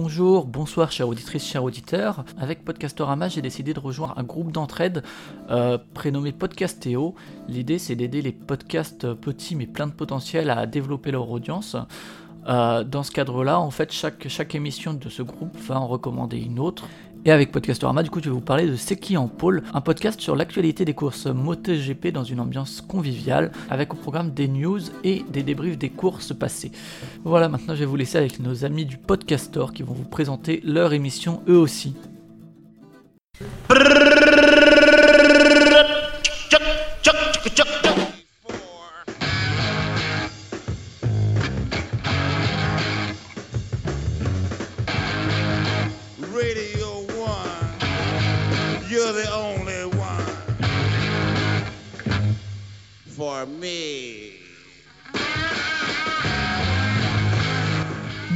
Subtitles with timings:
[0.00, 2.24] Bonjour, bonsoir chères auditrices, chers auditeurs.
[2.38, 5.02] Avec Podcastorama, j'ai décidé de rejoindre un groupe d'entraide
[5.50, 7.16] euh, prénommé Podcastéo.
[7.48, 11.76] L'idée c'est d'aider les podcasts petits mais pleins de potentiel à développer leur audience.
[12.46, 16.38] Euh, dans ce cadre-là, en fait, chaque, chaque émission de ce groupe va en recommander
[16.38, 16.86] une autre.
[17.24, 19.80] Et avec Podcastorama, du coup, je vais vous parler de C'est qui en pôle, un
[19.80, 24.80] podcast sur l'actualité des courses MotoGP dans une ambiance conviviale, avec au programme des news
[25.04, 26.72] et des débriefs des courses passées.
[27.24, 30.60] Voilà, maintenant je vais vous laisser avec nos amis du Podcastor qui vont vous présenter
[30.64, 31.94] leur émission eux aussi.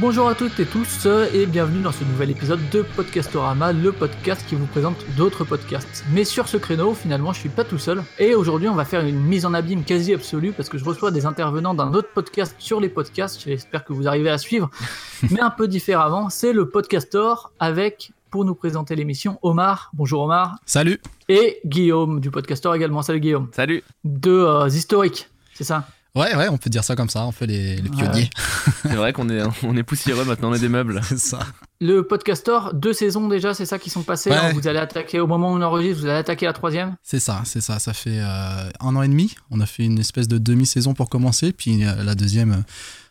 [0.03, 3.93] Bonjour à toutes et tous euh, et bienvenue dans ce nouvel épisode de Podcastorama, le
[3.93, 6.03] podcast qui vous présente d'autres podcasts.
[6.11, 8.03] Mais sur ce créneau, finalement, je suis pas tout seul.
[8.19, 11.11] Et aujourd'hui, on va faire une mise en abîme quasi absolue parce que je reçois
[11.11, 13.41] des intervenants d'un autre podcast sur les podcasts.
[13.41, 14.69] J'espère que vous arrivez à suivre,
[15.31, 16.29] mais un peu différemment.
[16.29, 19.91] C'est le Podcastor avec, pour nous présenter l'émission, Omar.
[19.93, 20.55] Bonjour Omar.
[20.65, 23.03] Salut Et Guillaume du Podcastor également.
[23.03, 23.49] Salut Guillaume.
[23.51, 23.83] Salut.
[24.03, 25.87] Deux euh, historiques, c'est ça?
[26.15, 28.31] Ouais, ouais, on peut dire ça comme ça, on fait les, les pionniers.
[28.81, 30.99] C'est vrai qu'on est, on est poussiéreux maintenant, on est des meubles.
[31.03, 31.41] C'est ça.
[31.79, 34.31] Le Podcastor, deux saisons déjà, c'est ça qui sont passées.
[34.31, 34.35] Ouais.
[34.37, 36.95] hein, Vous allez attaquer, au moment où on enregistre, vous allez attaquer la troisième?
[37.03, 37.77] C'est ça, c'est ça.
[37.77, 39.35] Ça fait euh, un an et demi.
[39.51, 42.61] On a fait une espèce de demi-saison pour commencer, puis euh, la deuxième euh,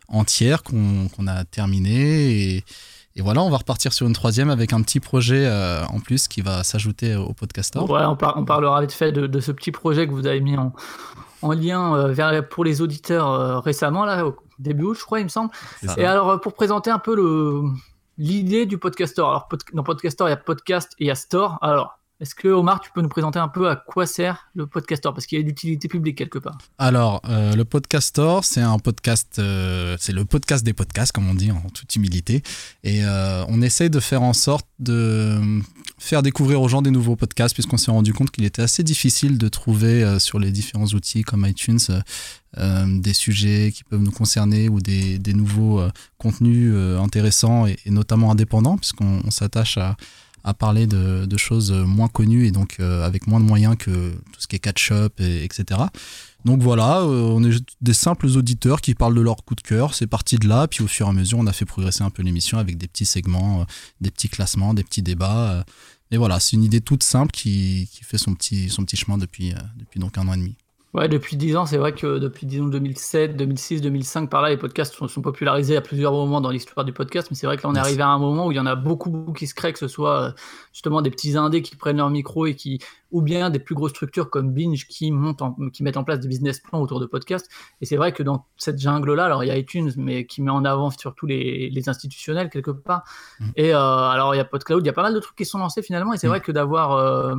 [0.09, 2.55] entière qu'on qu'on a terminée.
[2.57, 2.63] Et,
[3.15, 6.27] et voilà, on va repartir sur une troisième avec un petit projet euh, en plus
[6.27, 7.79] qui va s'ajouter au podcaster.
[7.79, 10.41] Ouais, on, par- on parlera vite fait de, de ce petit projet que vous avez
[10.41, 10.73] mis en,
[11.41, 15.19] en lien euh, vers, pour les auditeurs euh, récemment, là, au début août, je crois,
[15.19, 15.51] il me semble.
[15.97, 17.61] Et alors, euh, pour présenter un peu le
[18.17, 19.27] l'idée du Podcastor.
[19.27, 21.57] Alors, pod- dans Podcastor, il y a podcast et il y a store.
[21.61, 25.13] Alors, est-ce que Omar, tu peux nous présenter un peu à quoi sert le Podcastor?
[25.13, 26.57] Parce qu'il y a d'utilité publique quelque part.
[26.77, 31.33] Alors, euh, le Podcaster, c'est un podcast, euh, c'est le podcast des podcasts, comme on
[31.33, 32.41] dit en toute humilité.
[32.85, 35.37] Et euh, on essaye de faire en sorte de
[35.99, 39.37] faire découvrir aux gens des nouveaux podcasts, puisqu'on s'est rendu compte qu'il était assez difficile
[39.37, 41.79] de trouver sur les différents outils comme iTunes
[42.57, 45.81] des sujets qui peuvent nous concerner ou des, nouveaux
[46.17, 49.95] contenus intéressants et, notamment indépendants, puisqu'on on s'attache à,
[50.43, 54.39] à parler de, choses moins connues et donc euh, avec moins de moyens que tout
[54.39, 55.81] ce qui est catch-up, et, etc.
[56.45, 59.93] Donc voilà, euh, on est des simples auditeurs qui parlent de leur coup de cœur.
[59.95, 62.09] C'est parti de là, puis au fur et à mesure, on a fait progresser un
[62.09, 63.65] peu l'émission avec des petits segments, euh,
[64.01, 65.65] des petits classements, des petits débats.
[66.11, 69.17] et voilà, c'est une idée toute simple qui, qui fait son petit, son petit chemin
[69.17, 70.55] depuis, depuis donc un an et demi.
[70.93, 74.57] Ouais, depuis 10 ans, c'est vrai que depuis disons 2007, 2006, 2005, par là, les
[74.57, 77.29] podcasts sont, sont popularisés à plusieurs moments dans l'histoire du podcast.
[77.31, 78.67] Mais c'est vrai que là, on est arrivé à un moment où il y en
[78.67, 80.31] a beaucoup, qui se créent, que ce soit euh,
[80.71, 82.77] justement des petits indés qui prennent leur micro et qui,
[83.09, 86.19] ou bien des plus grosses structures comme Binge qui montent, en- qui mettent en place
[86.19, 87.49] des business plans autour de podcasts.
[87.81, 90.51] Et c'est vrai que dans cette jungle-là, alors il y a iTunes, mais qui met
[90.51, 93.01] en avant surtout les, les institutionnels quelque part.
[93.39, 93.51] Mhm.
[93.55, 95.45] Et euh, alors il y a PodCloud, il y a pas mal de trucs qui
[95.45, 96.13] sont lancés finalement.
[96.13, 96.33] Et c'est Mhm.
[96.33, 97.33] vrai que d'avoir euh,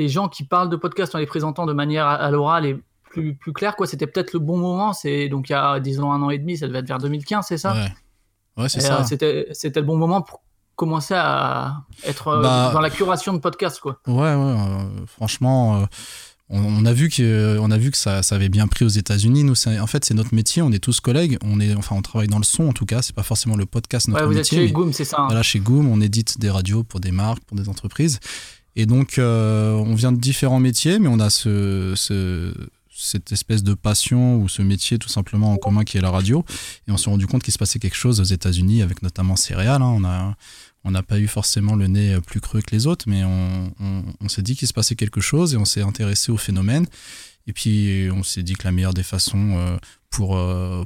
[0.00, 2.76] des gens qui parlent de podcasts en les présentant de manière à, à l'oral et
[3.10, 3.86] plus, plus clair, quoi.
[3.86, 4.92] C'était peut-être le bon moment.
[4.94, 7.44] C'est donc il y a disons un an et demi, ça devait être vers 2015,
[7.46, 7.74] c'est ça?
[7.74, 9.00] Ouais, ouais c'est ça.
[9.00, 10.40] euh, C'était c'était le bon moment pour
[10.76, 14.00] commencer à être euh, Bah, dans la curation de podcasts, quoi.
[14.06, 15.86] Ouais, ouais, euh, franchement, euh,
[16.48, 18.88] on, on a vu que, on a vu que ça, ça avait bien pris aux
[18.88, 19.44] États-Unis.
[19.44, 20.62] Nous, en fait, c'est notre métier.
[20.62, 21.36] On est tous collègues.
[21.44, 23.02] On est, enfin, on travaille dans le son en tout cas.
[23.02, 25.16] C'est pas forcément le podcast notre Ouais, vous êtes chez Goom, c'est ça.
[25.20, 25.26] hein.
[25.26, 28.18] Voilà, chez Goom, on édite des radios pour des marques, pour des entreprises.
[28.76, 32.54] Et donc, euh, on vient de différents métiers, mais on a ce, ce-
[32.94, 36.44] cette espèce de passion ou ce métier tout simplement en commun qui est la radio.
[36.86, 39.82] Et on s'est rendu compte qu'il se passait quelque chose aux États-Unis avec notamment Céréales.
[39.82, 40.34] hein.
[40.84, 44.42] On n'a pas eu forcément le nez plus creux que les autres, mais on, s'est
[44.42, 46.86] dit qu'il se passait quelque chose et on s'est intéressé au phénomène.
[47.46, 49.76] Et puis on s'est dit que la meilleure des façons euh,
[50.08, 50.84] pour, euh,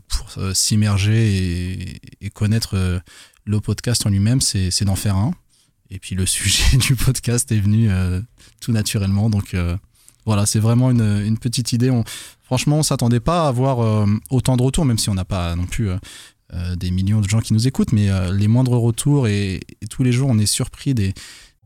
[0.53, 3.03] s'immerger et, connaître
[3.45, 5.33] le podcast en lui-même, c'est d'en faire un.
[5.95, 8.21] Et puis le sujet du podcast est venu euh,
[8.61, 9.31] tout naturellement.
[9.31, 9.77] Donc euh,
[10.27, 11.91] voilà, c'est vraiment une, petite idée.
[12.43, 15.55] Franchement, on s'attendait pas à avoir euh, autant de retours, même si on n'a pas
[15.57, 15.89] non plus
[16.77, 19.61] des millions de gens qui nous écoutent, mais les moindres retours et,
[19.91, 21.13] tous les jours, on est surpris des,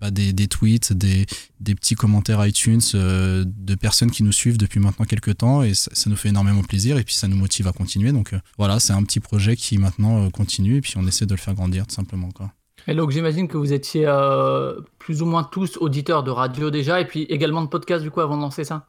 [0.00, 1.26] bah, tweets, des,
[1.60, 6.08] petits commentaires iTunes de personnes qui nous suivent depuis maintenant quelques temps et ça, ça
[6.08, 8.12] nous fait énormément plaisir et puis ça nous motive à continuer.
[8.12, 11.40] Donc voilà, c'est un petit projet qui maintenant continue et puis on essaie de le
[11.40, 12.30] faire grandir tout simplement.
[12.30, 12.50] Quoi.
[12.88, 17.00] Et donc j'imagine que vous étiez euh, plus ou moins tous auditeurs de radio déjà,
[17.00, 18.86] et puis également de podcast du coup avant de lancer ça.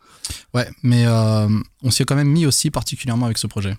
[0.54, 1.48] Ouais, mais euh,
[1.84, 3.76] on s'y est quand même mis aussi particulièrement avec ce projet.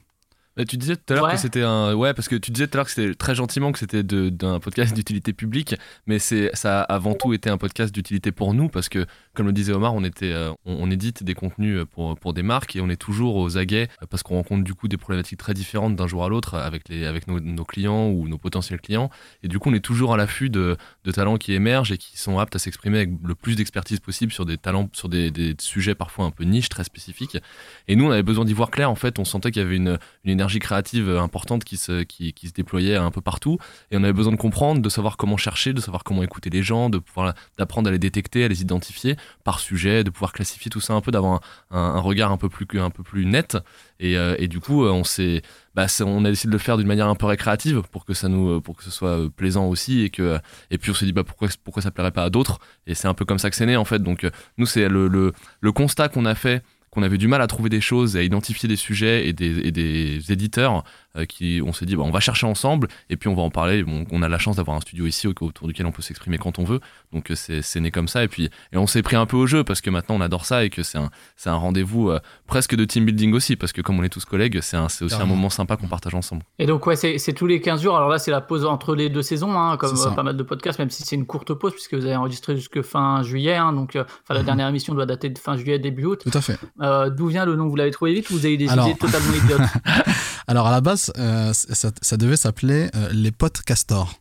[0.57, 1.33] Bah, tu disais tout à l'heure Ouais.
[1.33, 1.95] que c'était un.
[1.95, 4.59] Ouais, parce que tu disais tout à l'heure que c'était très gentiment que c'était d'un
[4.59, 5.77] podcast d'utilité publique,
[6.07, 9.47] mais c'est ça a avant tout été un podcast d'utilité pour nous, parce que, comme
[9.47, 12.75] le disait Omar, on, était, euh, on, on édite des contenus pour, pour des marques
[12.75, 15.55] et on est toujours aux aguets, euh, parce qu'on rencontre du coup des problématiques très
[15.55, 19.09] différentes d'un jour à l'autre avec, les, avec nos, nos clients ou nos potentiels clients.
[19.45, 22.19] Et du coup, on est toujours à l'affût de, de talents qui émergent et qui
[22.19, 25.55] sont aptes à s'exprimer avec le plus d'expertise possible sur des talents, sur des, des
[25.61, 27.39] sujets parfois un peu niches, très spécifiques.
[27.87, 28.91] Et nous, on avait besoin d'y voir clair.
[28.91, 32.03] En fait, on sentait qu'il y avait une, une énergie créative euh, importante qui se,
[32.03, 33.59] qui, qui se déployait un peu partout.
[33.91, 36.63] Et on avait besoin de comprendre, de savoir comment chercher, de savoir comment écouter les
[36.63, 40.71] gens, de pouvoir d'apprendre à les détecter, à les identifier par sujet, de pouvoir classifier
[40.71, 41.41] tout ça un peu, d'avoir
[41.71, 43.59] un, un- regard un peu plus, un peu plus net.
[44.01, 45.43] Et, euh, et du coup, euh, on s'est,
[45.75, 48.29] bah, on a décidé de le faire d'une manière un peu récréative pour que ça
[48.29, 50.39] nous, pour que ce soit plaisant aussi et que,
[50.71, 52.59] et puis on s'est dit bah pourquoi, pourquoi ça plairait pas à d'autres?
[52.87, 54.03] Et c'est un peu comme ça que c'est né en fait.
[54.03, 54.27] Donc
[54.57, 57.71] nous, c'est le, le, le constat qu'on a fait qu'on avait du mal à trouver
[57.71, 60.85] des choses, et à identifier des sujets et des, et des éditeurs
[61.29, 63.83] qui, on s'est dit, bah, on va chercher ensemble et puis on va en parler.
[63.83, 66.39] Bon, on a la chance d'avoir un studio ici au- autour duquel on peut s'exprimer
[66.39, 66.81] quand on veut.
[67.13, 68.23] Donc euh, c'est né comme ça.
[68.25, 70.47] Et puis et on s'est pris un peu au jeu parce que maintenant on adore
[70.47, 73.73] ça et que c'est un, c'est un rendez-vous euh, presque de team building aussi parce
[73.73, 76.43] que comme on est tous collègues, c'est aussi un moment sympa qu'on partage ensemble.
[76.59, 77.97] Et donc, ouais, c'est tous les 15 jours.
[77.97, 80.43] Alors là, c'est la pause entre les deux saisons, hein, comme euh, pas mal de
[80.43, 83.55] podcasts, même si c'est une courte pause, puisque vous avez enregistré jusque fin juillet.
[83.57, 84.47] hein, donc, euh, enfin, la Mhm.
[84.47, 86.21] dernière émission doit dater de fin juillet, début août.
[86.31, 86.59] Tout à fait.
[86.81, 87.67] Euh, D'où vient le nom?
[87.69, 89.61] Vous l'avez trouvé vite ou vous avez des Alors- idées totalement idiotes?
[90.51, 94.21] Alors à la base, euh, ça, devait s'appeler euh, les podcastors.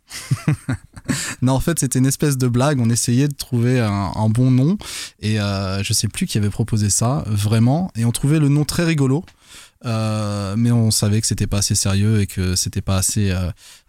[1.42, 2.80] non, en fait, c'était une espèce de blague.
[2.80, 4.78] On essayait de trouver un, bon nom
[5.22, 7.90] et euh, je sais plus qui avait proposé ça vraiment.
[7.96, 9.26] Et on trouvait le nom très rigolo,
[9.86, 13.36] Euh, mais on savait que c'était pas assez sérieux et que c'était pas assez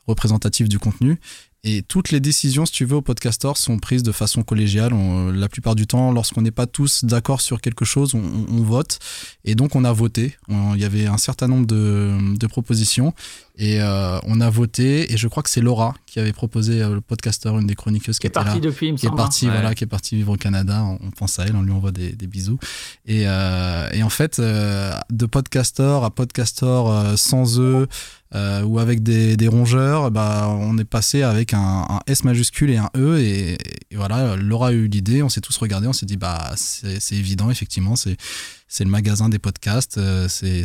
[0.06, 1.20] représentatif du contenu.
[1.62, 4.94] Et toutes les décisions, si tu veux, au podcaster sont prises de façon collégiale.
[4.94, 8.98] On- la plupart du temps, lorsqu'on n'est pas tous d'accord sur quelque chose, on, vote.
[9.44, 10.36] Et donc, on a voté.
[10.48, 13.12] Il y avait un certain nombre de, de propositions.
[13.58, 15.12] Et euh, on a voté.
[15.12, 18.16] Et je crois que c'est Laura qui avait proposé euh, le podcaster, une des chroniqueuses
[18.18, 19.18] qui, Qui est était là depuis, il me qui est semble.
[19.18, 19.52] parti Ouais.
[19.52, 21.92] voilà qui est parti vivre au Canada on, on pense à elle on lui envoie
[21.92, 22.58] des, des bisous
[23.06, 27.86] et, euh, et en fait euh, de podcaster à podcaster euh, sans eux
[28.34, 32.76] euh, ou avec des, des rongeurs bah on est passé avec un, S majuscule et
[32.76, 33.58] un E et,
[33.94, 37.50] voilà Laura a eu l'idée on s'est tous regardés on s'est dit bah c'est évident
[37.50, 40.64] effectivement c'est le magasin des podcasts euh, c'est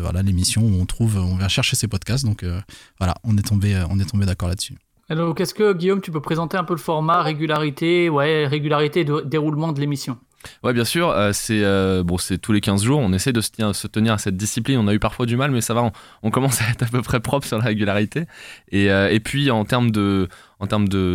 [0.00, 2.60] voilà l'émission où on trouve on vient chercher ces podcasts donc euh,
[2.98, 3.74] voilà on est tombé
[4.10, 4.74] tombé d'accord là-dessus.
[5.08, 9.20] Alors, qu'est-ce que, Guillaume, tu peux présenter un peu le format, régularité, ouais, régularité de
[9.22, 10.18] déroulement de l'émission?
[10.62, 13.50] Ouais, bien sûr, euh, c'est euh, c'est tous les 15 jours, on essaie de se,
[13.50, 14.78] tenir- à cette discipline.
[14.78, 15.90] On a eu parfois du mal, mais ça va,
[16.22, 18.24] on, commence à être à peu près propre sur la régularité.
[18.70, 20.28] Et, euh, puis en termes de,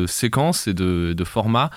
[0.07, 1.69] séquence et de, format,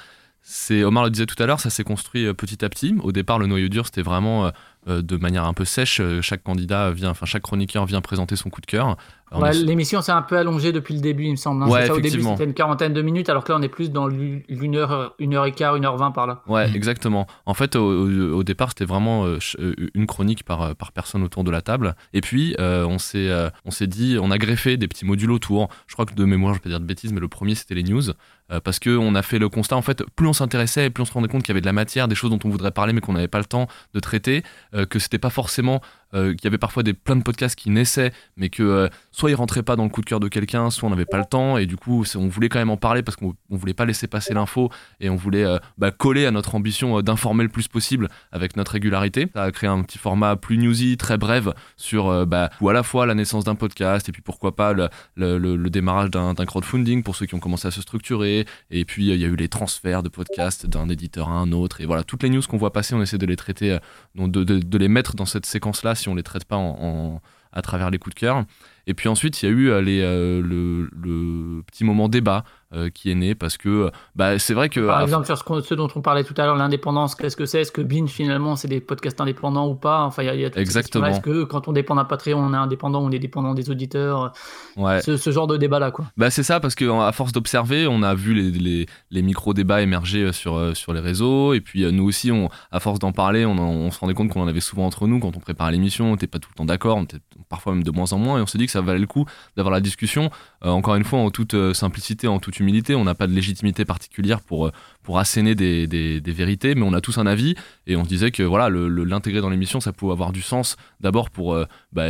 [0.42, 2.94] c'est Omar le disait tout à l'heure, ça s'est construit petit à petit.
[3.02, 4.50] Au départ, le noyau dur, c'était vraiment
[4.86, 6.00] de manière un peu sèche.
[6.22, 8.96] Chaque candidat vient, enfin chaque chroniqueur vient présenter son coup de cœur.
[9.30, 11.62] On Ouais, est- L'émission s'est un peu allongée depuis le début, il me semble.
[11.62, 11.68] hein.
[11.68, 13.68] Ouais, C'est ça, au début, c'était une quarantaine de minutes, alors que là, on est
[13.68, 16.42] plus dans l'u- l'une heure, une heure et quart, une heure vingt par là.
[16.46, 16.74] Ouais, Mm.
[16.76, 17.26] exactement.
[17.46, 21.44] En fait, au, départ, c'était vraiment euh, euh, une chronique par, euh, par personne autour
[21.44, 21.94] de la table.
[22.14, 25.30] Et puis, euh, on s'est euh, on s'est dit, on a greffé des petits modules
[25.30, 25.68] autour.
[25.86, 27.74] Je crois que de mémoire, je vais pas dire de bêtises, mais le premier, c'était
[27.74, 28.02] les news.
[28.50, 31.02] Euh, parce que on a fait le constat, en fait, plus on s'intéressait, et plus
[31.02, 32.70] on se rendait compte qu'il y avait de la matière, des choses dont on voudrait
[32.70, 34.42] parler, mais qu'on n'avait pas le temps de traiter,
[34.88, 35.82] que c'était pas forcément,
[36.14, 39.30] euh, qu'il y avait parfois des plein de podcasts qui naissaient, mais que euh, soit
[39.30, 41.26] ils rentraient pas dans le coup de cœur de quelqu'un, soit on n'avait pas le
[41.26, 43.84] temps, et du coup, on voulait quand même en parler parce qu'on on voulait pas
[43.84, 47.68] laisser passer l'info, et on voulait euh, bah, coller à notre ambition d'informer le plus
[47.68, 49.28] possible avec notre régularité.
[49.34, 52.82] Ça a créé un petit format plus newsy, très bref, sur bah, ou à la
[52.82, 57.26] fois la naissance d'un podcast, et puis pourquoi pas le, démarrage d'un crowdfunding pour ceux
[57.26, 60.08] qui ont commencé à se structurer, et puis il y a eu les transferts de
[60.08, 63.02] podcasts d'un éditeur à un autre, et voilà, toutes les news qu'on voit passer, on
[63.02, 63.76] essaie de les traiter,
[64.16, 67.20] de les mettre dans cette séquence-là si on les traite pas en,
[67.52, 68.44] à travers les coups de cœur.
[68.86, 72.44] Et puis ensuite, il y a eu euh, euh, le petit moment débat
[72.74, 75.74] euh, qui est né parce que bah, c'est vrai que Par à- exemple, sur ce,
[75.74, 77.62] dont on parlait tout à l'heure, l'indépendance, qu'est-ce que c'est?
[77.62, 80.02] Est-ce que Binge, finalement, c'est des podcasts indépendants ou pas?
[80.02, 81.06] Enfin, il y y a Exactement.
[81.06, 83.70] Est-ce que quand on dépend d'un Patreon, on est indépendant ou on est dépendant des
[83.70, 84.32] auditeurs?
[84.76, 85.00] Ouais.
[85.00, 86.04] ce, ce genre de débat-là, quoi.
[86.16, 89.54] Bah c'est ça parce que à force d'observer, on a vu les, les, les micro
[89.54, 92.98] débats émerger euh, sur euh, sur les réseaux et puis nous aussi, on, à force
[92.98, 95.36] d'en parler, on, en- on se rendait compte qu'on en avait souvent entre nous quand
[95.36, 96.06] on préparait l'émission.
[96.08, 98.38] On n'était pas tout le temps d'accord, on était parfois même de moins en moins
[98.38, 99.24] et on s'est dit que ça valait le coup
[99.56, 100.30] d'avoir la discussion.
[100.64, 103.84] Euh, encore une fois, en toute simplicité, en toute humilité, on n'a pas de légitimité
[103.84, 104.72] particulière pour euh,
[105.02, 107.54] pour asséner des, des, vérités, mais on a tous un avis.
[107.86, 110.76] Et on se disait que voilà l'intégrer dans l'émission, ça pouvait avoir du sens.
[111.00, 112.08] D'abord pour euh, bah,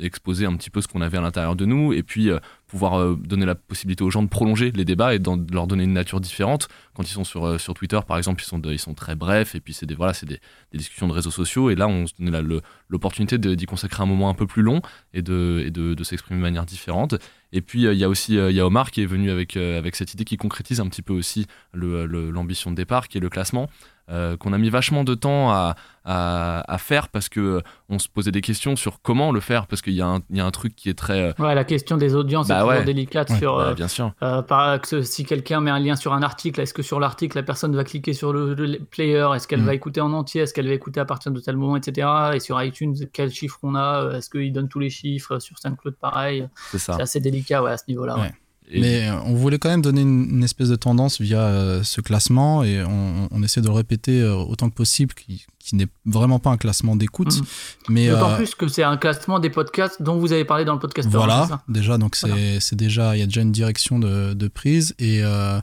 [0.00, 3.14] exposer un petit peu ce qu'on avait à l'intérieur de nous et puis euh, pouvoir
[3.16, 6.20] donner la possibilité aux gens de prolonger les débats et de leur donner une nature
[6.20, 6.68] différente.
[6.94, 9.54] Quand ils sont sur, euh, sur Twitter, par exemple, ils sont, ils sont très brefs
[9.54, 10.40] et puis c'est des, voilà, c'est des,
[10.72, 11.70] des, discussions de réseaux sociaux.
[11.70, 14.80] Et là, on se donnait l'opportunité d'y consacrer un moment un peu plus long
[15.12, 17.14] et de, et de, de s'exprimer de manière différente.
[17.52, 19.94] Et puis, il y a aussi il y a Omar qui est venu avec, avec
[19.94, 23.68] cette idée qui concrétise un petit peu aussi l'ambition de départ, qui est le classement.
[24.10, 28.06] Euh, qu'on a mis vachement de temps à, à, faire parce que euh, on se
[28.06, 30.90] posait des questions sur comment le faire parce qu'il y, y, a un truc qui
[30.90, 31.30] est très.
[31.30, 32.68] Euh, ouais, la question des audiences bah est ouais.
[32.74, 33.56] toujours délicate sur.
[33.56, 34.12] Bah, bien sûr.
[34.46, 37.74] par, si quelqu'un met un lien sur un article, est-ce que sur l'article la personne
[37.74, 38.54] va cliquer sur le,
[38.90, 39.66] player Est-ce qu'elle Mm.
[39.66, 42.06] va écouter en entier Est-ce qu'elle va écouter à partir de tel moment, etc.
[42.34, 45.96] Et sur iTunes, quels chiffres on a Est-ce qu'il donne tous les chiffres Sur SoundCloud,
[45.96, 46.46] pareil.
[46.76, 48.16] C'est assez délicat ouais, à ce niveau-là.
[48.18, 48.32] Ouais.
[48.72, 52.00] Mais euh, on voulait quand même donner une, une espèce de tendance via euh, ce
[52.00, 55.86] classement et on, on, essaie de le répéter euh, autant que possible, qui, qui n'est
[56.06, 57.36] vraiment pas un classement d'écoute.
[57.36, 57.44] Mhm.
[57.90, 60.72] Mais D'autant euh, plus que c'est un classement des podcasts dont vous avez parlé dans
[60.72, 61.06] le podcast.
[61.10, 62.60] Voilà, déjà, donc c'est Voilà.
[62.60, 65.60] c'est déjà, il y a déjà une direction de, de prise et euh,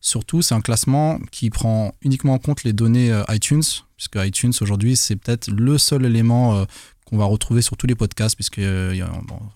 [0.00, 3.62] surtout, c'est un classement qui prend uniquement en compte les données euh, iTunes,
[3.96, 6.64] puisque iTunes aujourd'hui, c'est peut-être le seul élément euh,
[7.04, 8.98] qu'on va retrouver sur tous les podcasts, puisque euh,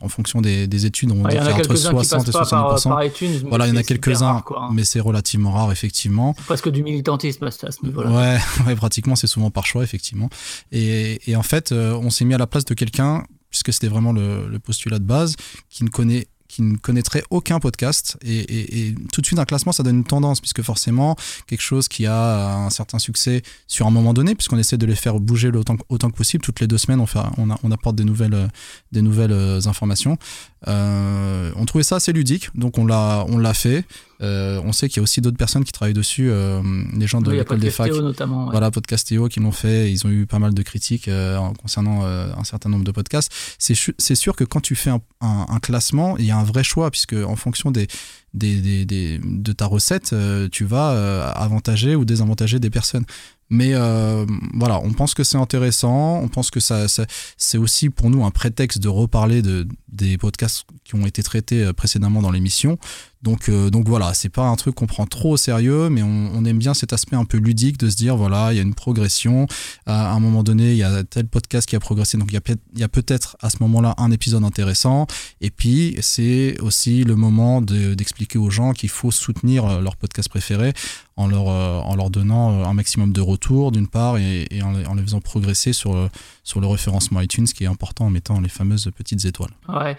[0.01, 2.77] en fonction des, des études, on Ouais, entre quelques-uns qui 60 et passent pas par,
[2.77, 2.89] 70%.
[2.89, 3.43] par iTunes.
[3.49, 4.69] Voilà, il y en a quelques-uns, hein.
[4.73, 6.35] mais c'est relativement rare, effectivement.
[6.39, 8.11] C'est presque du militantisme à ce niveau-là.
[8.11, 10.29] Ouais, ouais, pratiquement, c'est souvent par choix, effectivement.
[10.73, 14.13] Et, et en fait, on s'est mis à la place de quelqu'un, puisque c'était vraiment
[14.13, 15.37] le, le postulat de base,
[15.71, 18.16] qui ne connaît qui ne connaîtrait aucun podcast.
[18.25, 22.06] Et, tout de suite un classement ça donne une tendance puisque forcément quelque chose qui
[22.06, 25.76] a un certain succès sur un moment donné puisqu'on essaie de les faire bouger autant,
[25.76, 27.04] que- possible toutes les deux semaines
[27.38, 28.49] on, apporte des nouvelles,
[28.92, 30.16] des nouvelles euh, informations
[30.68, 33.85] Euh, on trouvait ça assez ludique donc on l'a on l'a fait
[34.23, 36.62] Euh, on sait qu'il y a aussi d'autres personnes qui travaillent dessus euh,
[36.97, 38.44] les gens de Oui, l'école des facs notamment.
[38.47, 38.52] ouais.
[38.52, 41.11] voilà, Podcastéo qui l'ont fait, ils ont eu pas mal de critiques
[41.61, 43.30] concernant un certain nombre de podcasts.
[43.59, 46.62] C'est sûr que quand tu fais un, un- un classement, il y a un vrai
[46.64, 47.87] choix, puisque en fonction des,
[48.33, 50.14] des, des- des- de ta recette,
[50.52, 53.04] tu vas avantager ou désavantager des personnes.
[53.51, 54.25] Mais euh,
[54.55, 58.79] voilà, on pense que c'est intéressant, on pense que c'est aussi pour nous un prétexte
[58.79, 62.79] de reparler de, des podcasts qui ont été traités euh, précédemment dans l'émission.
[63.25, 66.45] Donc, euh, donc voilà, c'est pas un truc qu'on prend trop au sérieux, mais on,
[66.45, 68.75] aime bien cet aspect un peu ludique de se dire voilà, il y a une
[68.75, 69.47] progression.
[69.87, 72.35] À un moment donné, il y a tel podcast qui a progressé, donc il
[72.78, 75.07] y a, peut-être à ce moment-là un épisode intéressant.
[75.40, 79.97] Et puis, c'est aussi le moment de- d'expliquer aux gens qu'il faut soutenir euh, leur
[79.97, 80.75] podcast préféré
[81.16, 84.95] en leur, euh, en leur donnant euh, un maximum de retours, d'une part, et, en,
[84.95, 86.09] les- faisant progresser sur, euh,
[86.43, 89.52] sur le référencement iTunes, qui est important en mettant les fameuses petites étoiles.
[89.69, 89.97] Ouais.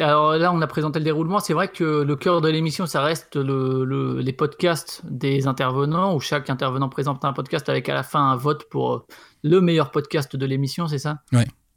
[0.00, 1.40] Alors là, on a présenté le déroulement.
[1.40, 6.14] C'est vrai que le cœur de l'émission, ça reste le, le- les podcasts des intervenants,
[6.14, 9.06] où chaque intervenant présente un podcast avec à la fin un vote pour euh,
[9.42, 11.20] le meilleur podcast de l'émission, c'est ça?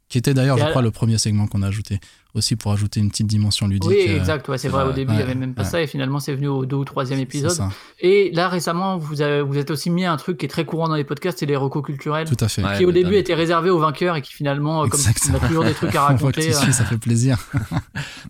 [0.08, 1.98] Qui était d'ailleurs, je crois, le premier segment qu'on a ajouté,
[2.36, 3.88] aussi pour ajouter une petite dimension ludique.
[3.90, 4.48] Oui, euh, exact.
[4.48, 4.84] Ouais, c'est vrai.
[4.84, 5.68] Au début, il n'y avait même pas ouais.
[5.68, 7.56] ça, et finalement, c'est venu au deux ou troisième épisode.
[8.00, 10.64] Et là, récemment, vous, avez, vous êtes aussi mis à un truc qui est très
[10.64, 12.28] courant dans les podcasts, c'est les recos culturels.
[12.28, 12.62] tout à fait.
[12.62, 15.00] Ouais, qui au mais début était réservé aux vainqueurs et qui finalement, euh, comme
[15.30, 16.98] on a toujours des trucs à On voit que raconter, tu euh, suis, ça fait
[16.98, 17.38] plaisir.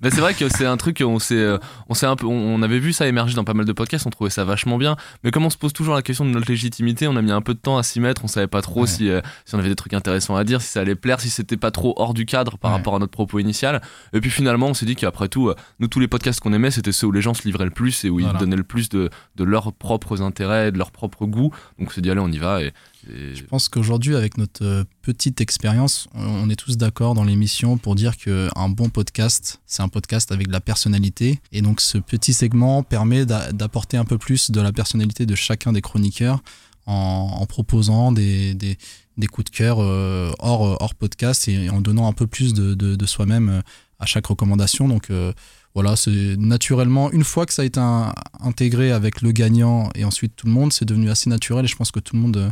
[0.03, 1.57] Bah, c'est vrai que c'est un truc on s'est euh,
[1.89, 4.07] on s'est un peu on, on avait vu ça émerger dans pas mal de podcasts
[4.07, 4.95] on trouvait ça vachement bien
[5.25, 7.41] mais comme on se pose toujours la question de notre légitimité on a mis un
[7.41, 8.87] peu de temps à s'y mettre on savait pas trop Ouais.
[8.87, 11.31] si euh, si on avait des trucs intéressants à dire si ça allait plaire si
[11.31, 12.77] c'était pas trop hors du cadre par Ouais.
[12.77, 13.81] rapport à notre propos initial
[14.13, 16.71] et puis finalement on s'est dit qu'après tout euh, nous tous les podcasts qu'on aimait
[16.71, 18.35] c'était ceux où les gens se livraient le plus et où Voilà.
[18.35, 21.91] ils donnaient le plus de, de leurs propres intérêts de leurs propres goûts donc on
[21.91, 22.73] s'est dit allez on y va et,
[23.11, 27.77] et- Je pense qu'aujourd'hui, avec notre euh, petite expérience, on- est tous d'accord dans l'émission
[27.79, 31.41] pour dire qu'un bon podcast, c'est un podcast avec de la personnalité.
[31.53, 35.35] Et donc, ce petit segment permet d'a- d'apporter un peu plus de la personnalité de
[35.37, 36.41] chacun des chroniqueurs
[36.87, 38.77] en, en proposant des, des,
[39.19, 42.75] des coups de cœur euh, hors, hors podcast et en donnant un peu plus de,
[42.75, 43.63] de, de soi-même
[43.99, 44.89] à chaque recommandation.
[44.89, 45.33] Donc, euh,
[45.75, 50.05] voilà, c'est naturellement, une fois que ça a été un- intégré avec le gagnant et
[50.05, 52.37] ensuite tout le monde, c'est devenu assez naturel et je pense que tout le monde
[52.39, 52.49] euh,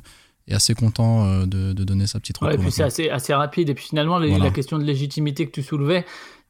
[0.46, 3.32] est assez content euh, de, de donner sa petite Ouais, et puis c'est assez, assez
[3.32, 3.70] rapide.
[3.70, 4.38] Et puis finalement, Voilà.
[4.38, 6.04] la question de légitimité que tu soulevais,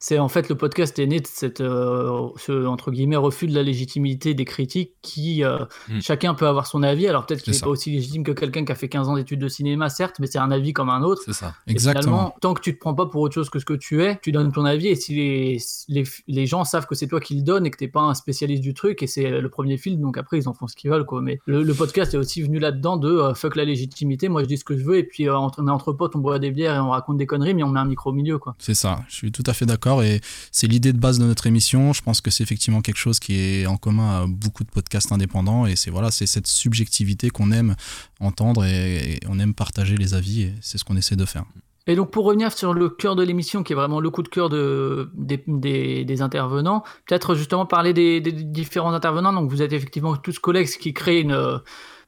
[0.06, 3.54] c'est en fait le podcast est né de cette, euh, ce, entre guillemets, refus de
[3.54, 5.58] la légitimité des critiques qui, euh,
[5.88, 6.00] Mm.
[6.02, 7.06] chacun peut avoir son avis.
[7.06, 9.40] Alors peut-être qu'il n'est pas aussi légitime que quelqu'un qui a fait 15 ans d'études
[9.40, 11.22] de cinéma, certes, mais c'est un avis comme un autre.
[11.24, 12.02] c'est ça Et Exactement.
[12.02, 14.18] finalement, tant que tu te prends pas pour autre chose que ce que tu es,
[14.22, 14.88] tu donnes ton avis.
[14.88, 15.58] Et si les,
[15.88, 18.12] les, les gens savent que c'est toi qui le donnes et que t'es pas un
[18.14, 20.90] spécialiste du truc, et c'est le premier film, donc après ils en font ce qu'ils
[20.90, 21.22] veulent, quoi.
[21.22, 24.28] Mais le, le podcast est aussi venu là-dedans de euh, fuck la légitimité.
[24.28, 26.18] Moi, je dis ce que je veux, et puis entre- on est entre potes, on
[26.18, 28.38] boit des bières et on raconte des conneries, mais on met un micro au milieu,
[28.38, 28.54] quoi.
[28.58, 30.20] C'est ça, je suis tout à fait d'accord et
[30.52, 31.92] c'est l'idée de base de notre émission.
[31.92, 35.12] Je pense que c'est effectivement quelque chose qui est en commun à beaucoup de podcasts
[35.12, 37.76] indépendants et c'est voilà, c'est cette subjectivité qu'on aime
[38.20, 41.44] entendre et, on aime partager les avis et c'est ce qu'on essaie de faire.
[41.86, 44.28] Et donc pour revenir sur le cœur de l'émission, qui est vraiment le coup de
[44.28, 49.34] cœur de, des, des, des intervenants, peut-être justement parler des, des, différents intervenants.
[49.34, 51.60] Donc vous êtes effectivement tous collègues, ce qui crée une...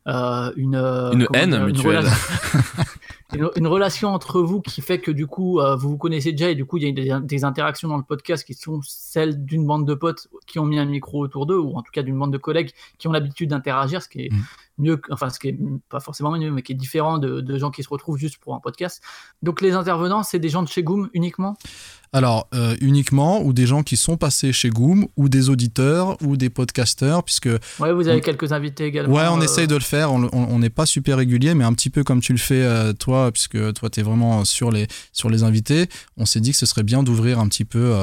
[0.07, 1.85] Euh, une, une haine dire, mutuelle.
[1.85, 2.11] Une relation,
[3.35, 6.51] une, une, relation entre vous qui fait que du coup euh, vous vous connaissez déjà
[6.51, 9.45] et du coup il y a des, des, interactions dans le podcast qui sont celles
[9.45, 12.03] d'une bande de potes qui ont mis un micro autour d'eux ou en tout cas
[12.03, 14.33] d'une bande de collègues qui ont l'habitude d'interagir, ce qui est...
[14.33, 14.43] Mmh
[14.79, 17.71] mieux, enfin ce qui est pas forcément mieux, mais qui est différent de, de, gens
[17.71, 19.03] qui se retrouvent juste pour un podcast.
[19.43, 21.57] Donc les intervenants, c'est des gens de chez Goom uniquement?
[22.13, 26.37] Alors, euh, uniquement, ou des gens qui sont passés chez Goom, ou des auditeurs, ou
[26.37, 27.51] des podcasteurs, puisque...
[27.79, 28.23] Ouais, vous avez on...
[28.23, 29.15] quelques invités également.
[29.15, 29.45] Ouais, on euh...
[29.45, 32.33] essaye de le faire, on n'est pas super régulier, mais un petit peu comme tu
[32.33, 36.27] le fais euh, toi, puisque toi, tu es vraiment sur les, sur les invités, on
[36.27, 37.95] s'est dit que ce serait bien d'ouvrir un petit peu...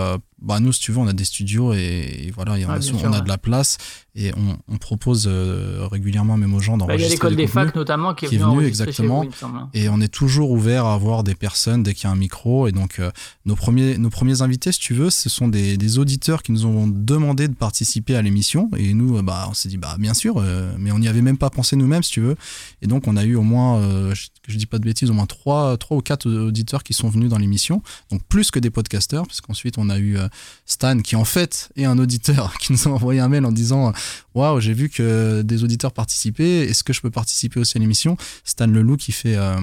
[0.43, 2.81] Bah nous, si tu veux, on a des studios et, et voilà, y ah, on,
[2.81, 3.21] sûr, on a ouais.
[3.21, 3.77] de la place
[4.15, 7.05] et on, on propose euh, régulièrement même aux gens d'enregistrer.
[7.05, 9.23] Il y a l'école des facs notamment qui est, qui est venue exactement.
[9.23, 12.15] Vous, et on est toujours ouvert à avoir des personnes dès qu'il y a un
[12.15, 12.67] micro.
[12.67, 13.11] Et donc, euh,
[13.45, 16.65] nos, premiers, nos premiers invités, si tu veux, ce sont des, des auditeurs qui nous
[16.65, 18.69] ont demandé de participer à l'émission.
[18.77, 21.21] Et nous, euh, bah, on s'est dit, bah, bien sûr, euh, mais on n'y avait
[21.21, 22.35] même pas pensé nous-mêmes, si tu veux.
[22.81, 23.81] Et donc, on a eu au moins,
[24.13, 27.09] je, je dis pas de bêtises, au moins 3, 3 ou 4 auditeurs qui sont
[27.09, 27.81] venus dans l'émission.
[28.11, 30.17] Donc, plus que des podcasteurs, parce qu'ensuite, on a eu
[30.65, 33.93] Stan, qui en fait est un auditeur, qui nous a envoyé un mail en disant
[34.35, 38.17] Waouh, j'ai vu que des auditeurs participaient, est-ce que je peux participer aussi à l'émission?
[38.43, 39.35] Stan Leloup qui fait.
[39.35, 39.59] Euh,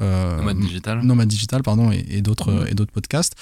[0.00, 1.02] euh, Nomade Digital.
[1.02, 2.68] Nomade Digital, pardon, et, et d'autres mmh.
[2.68, 3.34] et d'autres podcasts.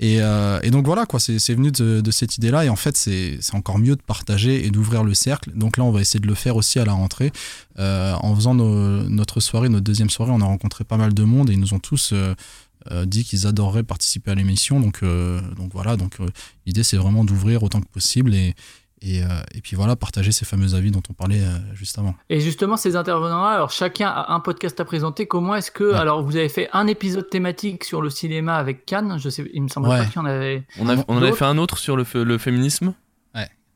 [0.00, 2.64] Et, euh, et, donc voilà, quoi, c'est venu de, de, cette idée-là.
[2.64, 5.50] Et en fait, c'est encore mieux de partager et d'ouvrir le cercle.
[5.54, 7.32] Donc là, on va essayer de le faire aussi à la rentrée.
[7.78, 11.24] Euh, en faisant nos, notre soirée, notre deuxième soirée, on a rencontré pas mal de
[11.24, 12.14] monde et ils nous ont tous
[13.06, 14.80] dit qu'ils adoreraient participer à l'émission.
[14.80, 16.16] Donc, euh, donc voilà, donc
[16.66, 18.54] l'idée c'est vraiment d'ouvrir autant que possible et,
[19.00, 22.14] et, euh, et, puis voilà, partager ces fameux avis dont on parlait euh, juste avant.
[22.30, 25.26] Et justement, ces intervenants-là, alors chacun a un podcast à présenter.
[25.26, 25.96] Comment est-ce que, ouais.
[25.96, 29.62] alors vous avez fait un épisode thématique sur le cinéma avec Cannes, je sais, il
[29.62, 29.98] me semble ouais.
[29.98, 30.64] pas qu'il y en avait.
[30.78, 32.94] On, a, on en avait fait un autre sur le, le féminisme?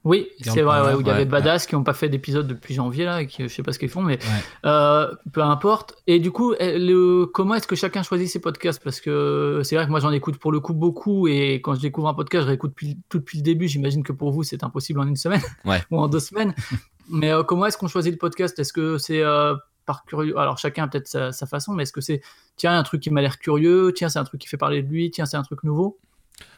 [0.05, 2.75] Oui, c'est vrai, ouais, où il y avait Badass qui n'ont pas fait d'épisode depuis
[2.75, 4.19] janvier, là, et qui, je sais pas ce qu'ils font, mais
[4.67, 5.95] euh, peu importe.
[6.09, 8.83] Et du coup, eh, le, comment est-ce que chacun choisit ses podcasts?
[8.83, 11.81] Parce que c'est vrai que moi j'en écoute pour le coup beaucoup, et quand je
[11.81, 13.69] découvre un podcast, je réécoute depuis, tout depuis le début.
[13.69, 15.43] J'imagine que pour vous, c'est impossible en une semaine
[15.91, 16.55] ou en deux semaines.
[17.09, 18.59] mais euh, comment est-ce qu'on choisit le podcast?
[18.59, 19.55] Est-ce que c'est euh,
[19.87, 22.23] par curieux Alors chacun a peut-être sa, sa, façon, mais est-ce que c'est
[22.57, 24.89] tiens, un truc qui m'a l'air curieux, tiens, c'est un truc qui fait parler de
[24.89, 26.01] lui, tiens, c'est un truc nouveau?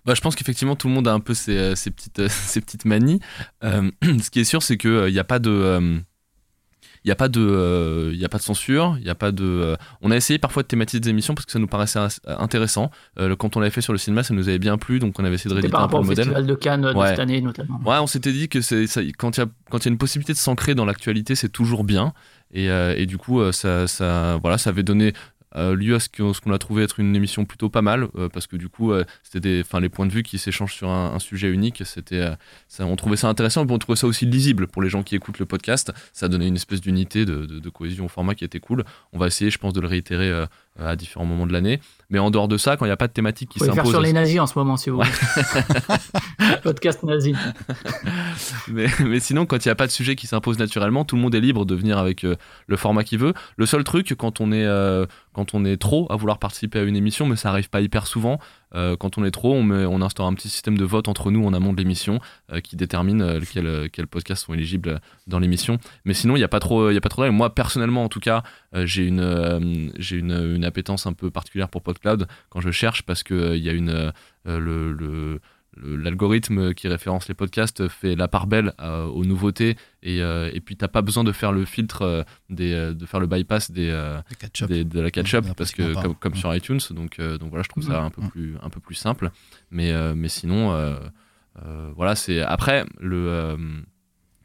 [0.04, 2.84] Bah, je pense qu'effectivement tout le monde a un peu ses, ses petites, ses petites
[2.84, 3.20] manies.
[3.62, 3.90] Euh,
[4.22, 5.50] ce qui est sûr, c'est qu'il n'y euh, a pas de.
[5.50, 5.98] Euh,
[7.04, 9.14] il n'y a pas de euh, il y a pas de censure il y a
[9.14, 11.66] pas de euh, on a essayé parfois de thématiser des émissions parce que ça nous
[11.66, 15.00] paraissait intéressant euh, quand on l'avait fait sur le cinéma ça nous avait bien plu
[15.00, 16.94] donc on avait essayé de rééditer un peu le modèle festival de Cannes ouais.
[16.94, 18.86] de cette année notamment ouais on s'était dit que c'est
[19.18, 22.14] quand il y y a une possibilité de s'ancrer dans l'actualité c'est toujours bien
[22.56, 25.12] et, et, du coup ça, ça voilà ça avait donné
[25.56, 28.46] euh, à ce qu'on qu a trouvé être une émission plutôt pas mal, euh, parce
[28.46, 31.82] que du coup, euh, c'était les points de vue qui s'échangent sur un, sujet unique.
[31.84, 32.28] C'était,
[32.80, 35.38] on trouvait ça intéressant, mais on trouvait ça aussi lisible pour les gens qui écoutent
[35.38, 35.92] le podcast.
[36.12, 38.84] Ça donnait une espèce d'unité, de, cohésion au format qui était cool.
[39.12, 40.44] On va essayer, je pense, de le réitérer
[40.78, 41.80] à différents moments de l'année.
[42.10, 43.74] Mais en dehors de ça, quand il n'y a pas de thématique qui s'impose.
[43.74, 45.08] faire sur les nazis en ce moment, si vous voulez.
[46.62, 47.34] Podcast nazi.
[48.68, 51.22] mais, mais, sinon, quand il n'y a pas de sujet qui s'impose naturellement, tout le
[51.22, 53.34] monde est libre de venir avec euh, le format qu'il veut.
[53.56, 56.82] Le seul truc, quand on est, euh, quand on est trop à vouloir participer à
[56.82, 58.38] une émission, mais ça arrive pas hyper souvent,
[58.74, 61.52] euh, quand on est trop, on, instaure un petit système de vote entre nous en
[61.52, 62.20] amont de l'émission
[62.52, 65.78] euh, qui détermine euh, quels quel podcasts sont éligibles dans l'émission.
[66.04, 68.42] Mais sinon, il n'y a pas trop, il trop de Moi, personnellement, en tout cas,
[68.72, 73.54] j'ai une, j'ai une, appétence un peu particulière pour PodCloud quand je cherche parce que
[73.56, 74.12] il y a une
[74.44, 75.40] le
[75.82, 80.60] l'algorithme qui référence les podcasts fait la part belle euh, aux nouveautés et, euh, et
[80.60, 83.90] puis t'as pas besoin de faire le filtre euh, des, de faire le bypass des,
[84.68, 87.84] des de la catch-up parce que comme, comme, sur iTunes donc donc voilà je trouve
[87.84, 89.30] ça un peu plus un peu plus simple.
[89.70, 90.96] Mais mais sinon
[91.96, 93.56] voilà c'est après le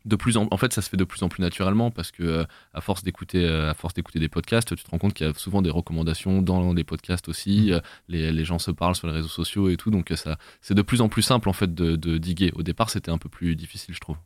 [0.10, 2.24] de plus en, en fait ça se fait de plus en plus naturellement parce que
[2.24, 2.44] euh,
[2.74, 5.30] à force d'écouter euh, à force d'écouter des podcasts tu te rends compte qu'il y
[5.30, 7.82] a souvent des recommandations dans les podcasts aussi mmh.
[8.10, 9.92] les, les, gens se parlent sur les réseaux sociaux et tout.
[9.92, 12.52] Donc ça c'est de plus en plus simple en fait de, de diguer.
[12.56, 14.18] Au départ c'était un peu plus difficile je trouve.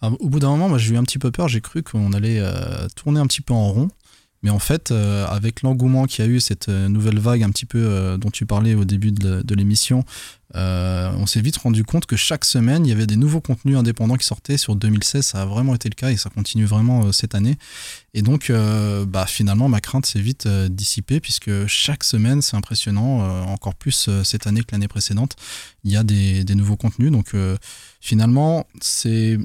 [0.00, 1.48] Ah, au bout d'un moment moi j'ai eu un petit peu peur.
[1.48, 3.88] J'ai cru qu'on allait euh, tourner un petit peu en rond.
[4.42, 7.50] Mais en fait, euh, avec l'engouement qu'il y a eu, cette euh, nouvelle vague un
[7.50, 9.54] petit peu euh, dont tu parlais au début de, de
[10.54, 13.76] l'émission, on s'est vite rendu compte que chaque semaine, il y avait des nouveaux contenus
[13.76, 14.56] indépendants qui sortaient.
[14.56, 17.56] Sur 2016, ça a vraiment été le cas et ça continue vraiment cette année.
[18.14, 18.52] Et donc,
[19.06, 24.46] bah, finalement, ma crainte s'est vite dissipée puisque chaque semaine, c'est impressionnant, encore plus cette
[24.46, 25.36] année que l'année précédente,
[25.84, 27.10] il y a des, nouveaux contenus.
[27.10, 27.34] Donc,
[28.00, 29.38] finalement, c'est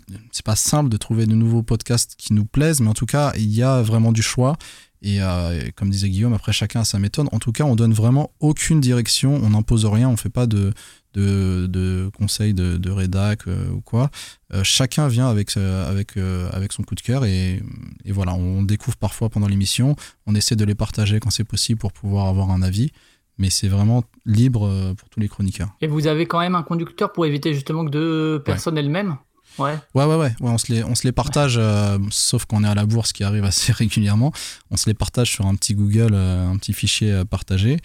[0.44, 3.54] pas simple de trouver de nouveaux podcasts qui nous plaisent, mais en tout cas, il
[3.54, 4.58] y a vraiment du choix.
[5.02, 7.28] Et euh, comme disait Guillaume, après chacun a sa méthode.
[7.32, 10.74] En tout cas, on donne vraiment aucune direction, on n'impose rien, on fait pas de,
[11.18, 14.10] de, de conseils de, de rédac euh, ou quoi.
[14.54, 17.62] Euh, chacun vient avec, euh, avec, euh, avec son coup de cœur et,
[18.06, 19.96] et voilà, on découvre parfois pendant l'émission,
[20.28, 22.92] on essaie de les partager quand c'est possible pour pouvoir avoir un avis.
[23.40, 25.70] Mais c'est vraiment libre pour tous les chroniqueurs.
[25.82, 29.18] Et vous avez quand même un conducteur pour éviter justement que deux personnes elles-mêmes?
[29.58, 29.76] Ouais.
[29.96, 32.68] Ouais, ouais, ouais, ouais, on, se les, on se les partage, euh, sauf qu'on est
[32.68, 34.32] à la bourse qui arrive assez régulièrement.
[34.70, 37.78] On se les partage sur un petit Google, euh, un petit fichier euh, partagé.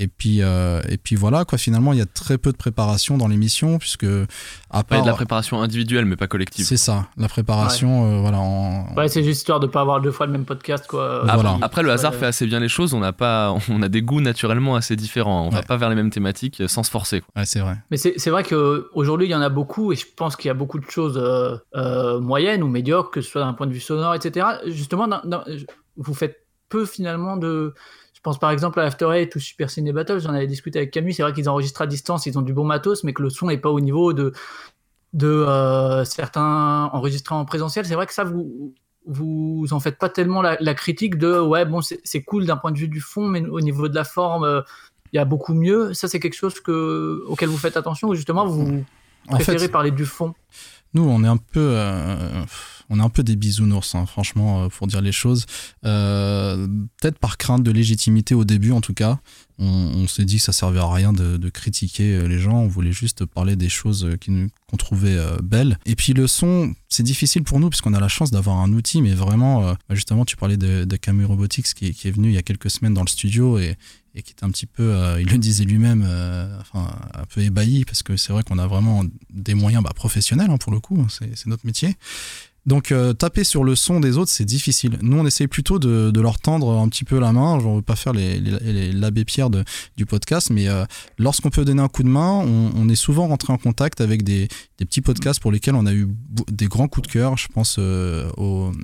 [0.00, 3.18] Et puis, euh, et puis voilà, quoi, finalement, il y a très peu de préparation
[3.18, 5.02] dans l'émission, puisque à Ouais, part.
[5.02, 6.64] de la préparation individuelle, mais pas collective.
[6.64, 8.38] c'est ça, la préparation, euh, voilà.
[8.38, 8.94] En...
[8.96, 11.22] Ouais, c'est juste histoire de pas avoir deux fois le même podcast, quoi.
[11.24, 11.58] Voilà.
[11.62, 12.18] Après, le hasard Ouais.
[12.18, 12.94] fait assez bien les choses.
[12.94, 15.46] On a pas, on a des goûts naturellement assez différents.
[15.46, 15.64] On va Ouais.
[15.66, 17.20] pas vers les mêmes thématiques euh, sans se forcer.
[17.20, 17.28] quoi.
[17.40, 17.76] Ouais, c'est vrai.
[17.90, 20.50] Mais c'est c'est vrai qu'aujourd'hui, il y en a beaucoup, et je pense qu'il y
[20.50, 23.72] a beaucoup de choses euh, euh, moyennes ou médiocres, que ce soit d'un point de
[23.72, 24.46] vue sonore, etc.
[24.66, 25.44] Justement, dans- dans-
[25.96, 26.36] vous faites
[26.68, 27.74] peu finalement de.
[28.18, 30.90] Je pense par exemple à After Eight ou Super Ciné Battle, j'en avais discuté avec
[30.90, 33.30] Camus, c'est vrai qu'ils enregistrent à distance, ils ont du bon matos, mais que le
[33.30, 34.32] son n'est pas au niveau de,
[35.12, 37.86] de euh, certains enregistrés en présentiel.
[37.86, 38.74] C'est vrai que ça, vous
[39.06, 42.72] vous en faites pas tellement la, la critique de ouais, bon, c'est cool d'un point
[42.72, 44.62] de vue du fond, mais au niveau de la forme, euh,
[45.12, 45.94] il y a beaucoup mieux.
[45.94, 48.84] Ça, c'est quelque chose que, auquel vous faites attention, ou justement, vous
[49.28, 50.34] En préférez fait, parler du fond?
[50.94, 52.44] Nous, on est un peu, euh,
[52.88, 55.44] on est un des bisounours, hein, franchement, euh, pour dire les choses.
[55.84, 56.66] Euh,
[57.00, 59.18] Peut-être par crainte de légitimité au début, en tout cas.
[59.60, 62.58] On, s'est dit que ça servait à rien de, critiquer les gens.
[62.58, 64.08] On voulait juste parler des choses
[64.70, 65.78] qu'on trouvait belles.
[65.84, 69.02] Et puis le son, c'est difficile pour nous puisqu'on a la chance d'avoir un outil,
[69.02, 72.34] mais vraiment, euh, justement, tu parlais de, de Camus Robotics qui, qui est venu il
[72.34, 73.76] y a quelques semaines dans le studio et,
[74.18, 77.40] et qui était un petit peu, euh, il le disait lui-même, euh, enfin, un peu
[77.40, 80.80] ébahi parce que c'est vrai qu'on a vraiment des moyens bah, professionnels hein, pour le
[80.80, 81.94] coup, c'est notre métier.
[82.66, 84.98] Donc euh, taper sur le son des autres, c'est difficile.
[85.00, 87.58] Nous, on essaye plutôt de, leur tendre un petit peu la main.
[87.60, 90.66] Genre, on veut pas faire les, les, les- l'abbé Pierre du podcast, mais
[91.16, 94.48] lorsqu'on peut donner un coup de main, on est souvent rentré en contact avec des,
[94.78, 96.08] des petits podcasts pour lesquels on a eu
[96.50, 97.36] des grands coups de cœur.
[97.36, 98.30] Je pense euh,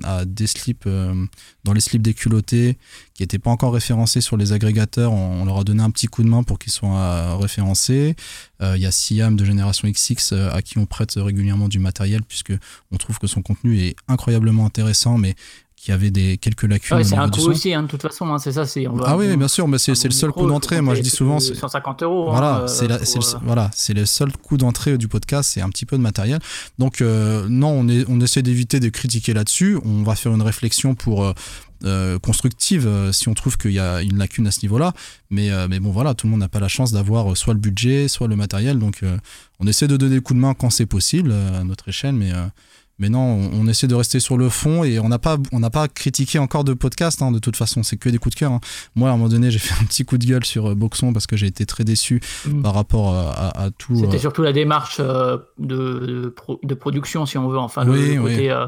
[0.03, 1.25] à des slips, euh,
[1.63, 2.77] dans les slips des culottés,
[3.13, 5.13] qui n'étaient pas encore référencés sur les agrégateurs.
[5.13, 8.15] On, leur a donné un petit coup de main pour qu'ils soient euh, référencés.
[8.61, 12.53] Il y a Siam de Génération XX à qui on prête régulièrement du matériel puisque
[12.91, 15.35] on trouve que son contenu est incroyablement intéressant, mais
[15.85, 18.25] qui avait des quelques lacunes Ouais, au c'est un coût aussi, hein, de toute façon,
[18.33, 18.65] hein, c'est ça.
[18.65, 20.81] c'est- on va- Ah oui, on- bien sûr, mais c'est le seul coût d'entrée.
[20.81, 22.29] Moi, je dis souvent, plus de c'est 150 euros.
[22.29, 24.97] hein, voilà, euh, c'est la- pour, c'est le, euh, voilà, c'est le seul coût d'entrée
[24.97, 26.39] du podcast, c'est un petit peu de matériel.
[26.79, 29.77] Donc euh, non, on, est, on essaie d'éviter de critiquer là-dessus.
[29.85, 31.33] On va faire une réflexion pour euh,
[31.83, 34.93] euh, constructive euh, si on trouve qu'il y a une lacune à ce niveau-là.
[35.29, 37.53] Mais, euh, mais bon, voilà, tout le monde n'a pas la chance d'avoir euh, soit
[37.53, 38.79] le budget, soit le matériel.
[38.79, 39.17] Donc euh,
[39.59, 42.15] on essaie de donner des coups de main quand c'est possible euh, à notre échelle,
[42.15, 42.47] mais euh,
[42.99, 45.59] mais non, on, on essaie de rester sur le fond et on n'a pas, on
[45.59, 47.21] n'a pas critiqué encore de podcast.
[47.21, 48.51] hein, de toute façon, c'est que des coups de cœur.
[48.51, 48.59] hein.
[48.95, 51.13] Moi, à un moment donné, j'ai fait un petit coup de gueule sur euh, Boxon
[51.13, 52.61] parce que j'ai été très déçu Mm.
[52.61, 53.95] par rapport euh, à, à tout.
[53.95, 55.75] C'était euh, surtout la démarche euh, de,
[56.23, 57.57] de, pro- de production, si on veut.
[57.57, 58.49] Enfin, Oui, le côté, oui.
[58.49, 58.67] euh,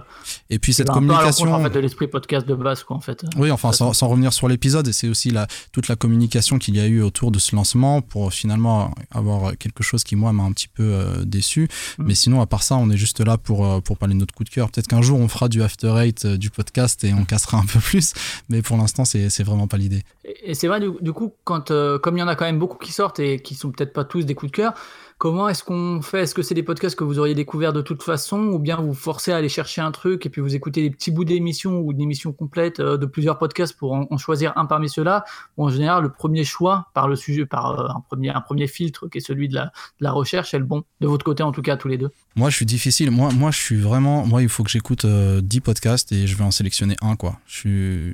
[0.50, 1.54] et puis cette communication.
[1.54, 3.24] en fait, de l'esprit podcast de base, quoi, en fait.
[3.38, 6.76] Oui, enfin, sans, sans revenir sur l'épisode, et c'est aussi la, toute la communication qu'il
[6.76, 10.44] y a eu autour de ce lancement pour finalement avoir quelque chose qui, moi, m'a
[10.44, 11.70] un petit peu déçu.
[11.98, 12.04] Mm.
[12.06, 14.50] Mais sinon, à part ça, on est juste là pour, pour parler notre coup de
[14.50, 14.70] cœur.
[14.70, 17.66] Peut-être qu'un jour, on fera du After Eight euh, du podcast et on cassera un
[17.66, 18.14] peu plus,
[18.50, 20.04] mais pour l'instant, c'est vraiment pas l'idée.
[20.44, 22.60] Et c'est vrai, du, du coup, quand, euh, comme il y en a quand même
[22.60, 24.74] beaucoup qui sortent et qui sont peut-être pas tous des coups de cœur,
[25.18, 26.22] comment est-ce qu'on fait?
[26.22, 28.94] Est-ce que c'est des podcasts que vous auriez découverts de toute façon ou bien vous
[28.94, 31.92] forcez à aller chercher un truc et puis vous écoutez des petits bouts d'émissions ou
[31.92, 35.26] une émission complète euh, de plusieurs podcasts pour en, choisir un parmi ceux-là?
[35.58, 39.22] En général, le premier choix par le sujet, par euh, un, premier, filtre qui est
[39.22, 39.60] celui de
[40.00, 40.84] la, recherche est le bon.
[41.02, 42.10] De votre côté, en tout cas, tous les deux.
[42.36, 43.12] Moi, je suis difficile.
[43.12, 44.26] Moi, je suis vraiment.
[44.26, 47.40] Moi, il faut que j'écoute euh, 10 podcasts et je vais en sélectionner un, quoi.
[47.48, 48.12] Je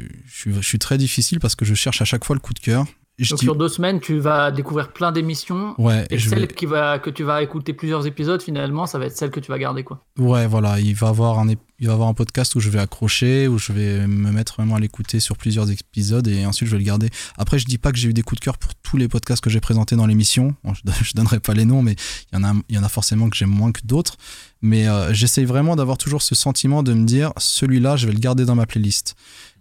[0.61, 2.85] suis très difficile parce que je cherche à chaque fois le coup de cœur.
[3.23, 5.73] Je Donc dis- sur deux semaines, tu vas découvrir plein d'émissions.
[5.77, 8.99] Ouais, Et je celle vais- qui va, que tu vas écouter plusieurs épisodes, finalement, ça
[8.99, 9.83] va être celle que tu vas garder.
[9.83, 10.03] quoi.
[10.19, 12.79] Ouais, voilà, il va avoir un ép- il va avoir un podcast où je vais
[12.79, 16.73] accrocher, où je vais me mettre vraiment à l'écouter sur plusieurs épisodes et ensuite je
[16.75, 17.09] vais le garder.
[17.37, 19.43] Après, je dis pas que j'ai eu des coups de cœur pour tous les podcasts
[19.43, 20.55] que j'ai présentés dans l'émission.
[20.63, 21.95] Bon, je, je donnerai pas les noms, mais
[22.31, 24.15] il y en a, il y en a forcément que j'aime moins que d'autres.
[24.61, 28.19] Mais euh, j'essaye vraiment d'avoir toujours ce sentiment de me dire, celui-là, je vais le
[28.19, 29.15] garder dans ma playlist.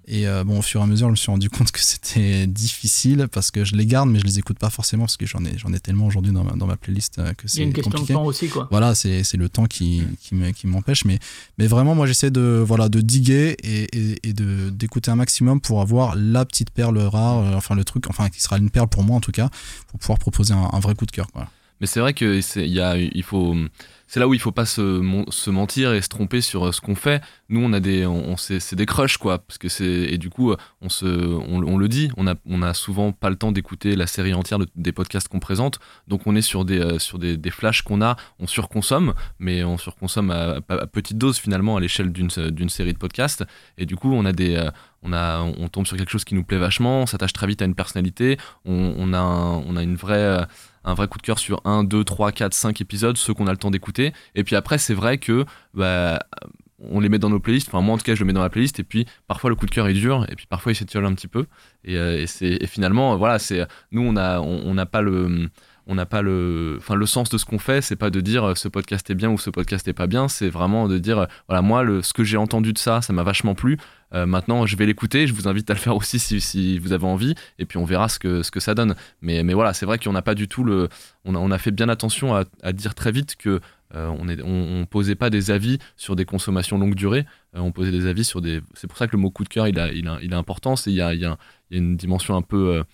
[0.08, 2.46] Et euh, bon, au fur et à mesure, je me suis rendu compte que c'était
[2.48, 5.44] difficile parce que je les garde, mais je les écoute pas forcément parce que j'en
[5.44, 7.54] ai, j'en ai tellement aujourd'hui dans ma, dans ma playlist euh, que Il y a
[7.56, 8.48] c'est une question compliqué de temps aussi.
[8.48, 8.66] quoi.
[8.70, 11.04] voilà, c'est le temps qui, qui me- qui m'empêche.
[11.04, 11.18] Mais,
[11.58, 15.60] mais vraiment, moi, j'essaie de, voilà, de diguer et, et, et de- d'écouter un maximum
[15.60, 18.88] pour avoir la petite perle rare, euh, enfin, le truc, enfin, qui sera une perle
[18.88, 19.50] pour moi en tout cas,
[19.88, 21.28] pour pouvoir proposer un, un vrai coup de cœur.
[21.32, 21.48] quoi.
[21.82, 23.56] Mais c'est vrai que c'est, y a, il faut,
[24.06, 25.00] c'est là où il faut pas se,
[25.50, 27.20] mentir et se tromper sur euh, ce qu'on fait.
[27.48, 30.88] Nous, on a des, on, c'est, des crushs quoi, parce que et du coup, on
[30.88, 34.32] se, on, le dit, on a, on a souvent pas le temps d'écouter la série
[34.32, 37.50] entière de- des podcasts qu'on présente, donc on est sur des, euh, sur des, des
[37.50, 41.80] flashs qu'on a, on surconsomme, mais on surconsomme à, à- à petite dose finalement à
[41.80, 43.44] l'échelle d'une, série de podcasts,
[43.76, 44.70] et du coup, on a des, euh,
[45.02, 47.60] on a, on tombe sur quelque chose qui nous plaît vachement, on s'attache très vite
[47.60, 50.46] à une personnalité, on, a, on a une vraie
[50.84, 53.52] un vrai coup de cœur sur 1, 2, 3, 4, 5 épisodes, ceux qu'on a
[53.52, 54.12] le temps d'écouter.
[54.34, 56.18] Et puis après, c'est vrai que bah,
[56.78, 57.68] on les met dans nos playlists.
[57.68, 58.80] Enfin, moi en tout cas, je le mets dans la playlist.
[58.80, 60.26] Et puis parfois, le coup de cœur est dur.
[60.28, 61.46] Et puis parfois, il s'étiole un petit peu.
[61.84, 62.26] Et, euh,
[62.66, 65.48] finalement, voilà, c'est, nous, on n'a on, on n'a pas le.
[65.86, 68.54] On n'a pas le, le sens de ce qu'on fait, c'est pas de dire euh,
[68.54, 71.26] ce podcast est bien ou ce podcast est pas bien, c'est vraiment de dire euh,
[71.48, 73.78] voilà moi ce que j'ai entendu de ça, ça m'a vachement plu.
[74.14, 76.92] Euh, maintenant je vais l'écouter, je vous invite à le faire aussi si, si vous
[76.92, 78.94] avez envie, et puis on verra ce que ça donne.
[79.22, 80.88] Mais voilà, c'est vrai qu'on n'a pas du tout le,
[81.24, 83.60] on a, fait bien attention à, dire très vite que
[83.94, 88.24] on, est, posait pas des avis sur des consommations longue durée, on posait des avis
[88.24, 88.60] sur des.
[88.74, 91.36] C'est pour ça que le mot coup de cœur il a, importance il y a,
[91.70, 92.84] une dimension un peu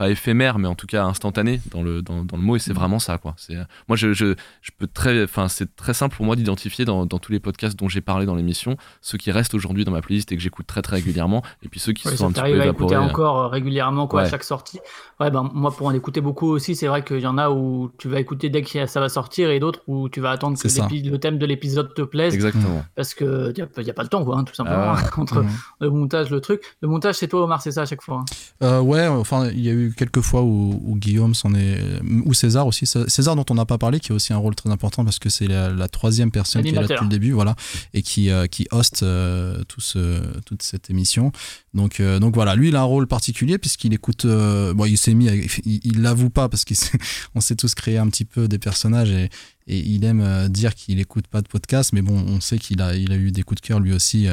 [0.00, 2.72] pas éphémère mais en tout cas instantanée dans le, dans, dans le mot et c'est
[2.72, 3.34] vraiment ça quoi.
[3.36, 3.54] C'est,
[3.86, 7.18] moi je, je, je peux très, enfin c'est très simple pour moi d'identifier dans, dans
[7.18, 10.32] tous les podcasts dont j'ai parlé dans l'émission ceux qui restent aujourd'hui dans ma playlist
[10.32, 12.46] et que j'écoute très très régulièrement et puis ceux qui Ouais, sont un petit peu
[12.62, 12.96] à écouter évaporés.
[12.96, 14.30] encore euh, régulièrement quoi, à Ouais.
[14.30, 14.80] chaque sortie.
[15.20, 17.90] Ouais, ben, moi, pour en écouter beaucoup aussi, c'est vrai qu'il y en a où
[17.98, 20.66] tu vas écouter dès que ça va sortir et d'autres où tu vas attendre que
[21.10, 22.82] le thème de l'épisode te plaise Exactement.
[22.96, 24.94] parce que y a, y a pas le temps, quoi, hein, tout simplement.
[24.96, 25.48] Ah entre Mhm.
[25.80, 26.62] le montage, le truc.
[26.80, 28.20] Le montage, c'est toi, Omar, c'est ça à chaque fois.
[28.20, 28.24] hein?
[28.62, 31.78] Euh, ouais, enfin, il y a eu quelques fois où, où Guillaume s'en est.
[32.24, 32.86] ou César aussi.
[32.86, 35.28] César, dont on n'a pas parlé, qui a aussi un rôle très important parce que
[35.28, 37.54] c'est la, la troisième personne qui est là depuis le début, voilà,
[37.94, 41.32] et qui, euh, qui host euh, tout ce, toute cette émission.
[41.74, 44.24] Donc, euh, donc voilà, lui, il a un rôle particulier puisqu'il écoute.
[44.24, 45.28] euh, bon, il s'est mis.
[45.28, 49.28] à- il l'avoue pas parce qu'on s'est tous créé un petit peu des personnages et,
[49.66, 52.94] et il aime dire qu'il écoute pas de podcast, mais bon, on sait qu'il a,
[52.96, 54.26] il a eu des coups de cœur lui aussi.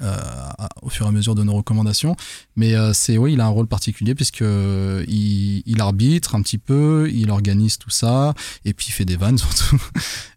[0.00, 0.16] Euh,
[0.82, 2.16] au fur et à mesure de nos recommandations.
[2.56, 6.42] Mais euh, c'est oui, il a un rôle particulier puisque euh, il, il arbitre un
[6.42, 9.80] petit peu, il organise tout ça et puis il fait des vannes surtout.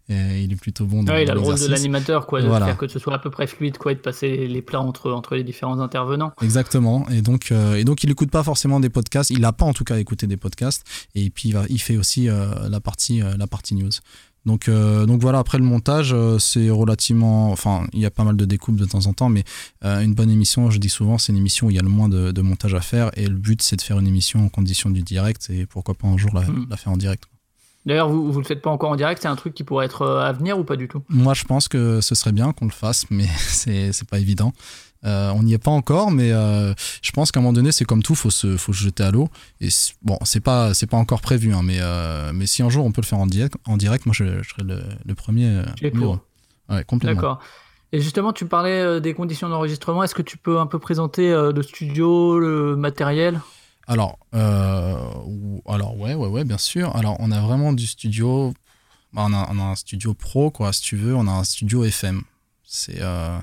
[0.08, 2.46] et il est plutôt bon dans, Ouais, il a le rôle de l'animateur, quoi, de
[2.46, 2.66] Voilà.
[2.66, 5.10] faire que ce soit à peu près fluide, quoi, et de passer les plats entre,
[5.10, 6.32] entre les différents intervenants.
[6.42, 7.08] Exactement.
[7.10, 9.30] Et donc, euh, et donc il écoute pas forcément des podcasts.
[9.30, 10.84] Il n'a pas en tout cas écouté des podcasts.
[11.14, 13.90] Et puis il, va- il fait aussi euh, la partie euh, la partie news.
[14.46, 17.50] Donc, euh, donc voilà, après le montage, euh, c'est relativement.
[17.50, 19.42] Enfin, il y a pas mal de découpes de temps en temps, mais
[19.84, 21.88] euh, une bonne émission, je dis souvent, c'est une émission où il y a le
[21.88, 23.10] moins de, de montage à faire.
[23.18, 25.50] Et le but, c'est de faire une émission en condition du direct.
[25.50, 26.66] Et pourquoi pas un jour la, Mm.
[26.70, 27.24] la faire en direct.
[27.86, 30.06] D'ailleurs, vous, vous le faites pas encore en direct, c'est un truc qui pourrait être
[30.06, 31.02] à venir ou pas du tout?
[31.08, 34.52] Moi, je pense que ce serait bien qu'on le fasse, mais c'est c'est pas évident.
[35.06, 37.84] Euh, on n'y est pas encore, mais euh, je pense qu'à un moment donné, c'est
[37.84, 39.28] comme tout, faut se, faut se jeter à l'eau.
[39.60, 39.68] Et
[40.02, 42.90] bon, c'est pas, c'est pas encore prévu, hein, mais, euh, mais si un jour on
[42.92, 45.62] peut le faire en direct, en direct, moi, je, je serais le, le premier.
[45.94, 46.18] pour.
[46.68, 47.14] Ouais, complètement.
[47.20, 47.38] D'accord.
[47.92, 50.02] Et justement, tu parlais des conditions d'enregistrement.
[50.02, 53.40] Est-ce que tu peux un peu présenter le studio, le matériel?
[53.86, 56.96] Alors, alors ouais, ouais, ouais, bien sûr.
[56.96, 58.52] Alors, on a vraiment du studio.
[59.12, 61.14] bah, on, a, on a un studio pro, quoi, si tu veux.
[61.14, 62.22] On a un studio FM.
[62.68, 63.38] C'est, euh,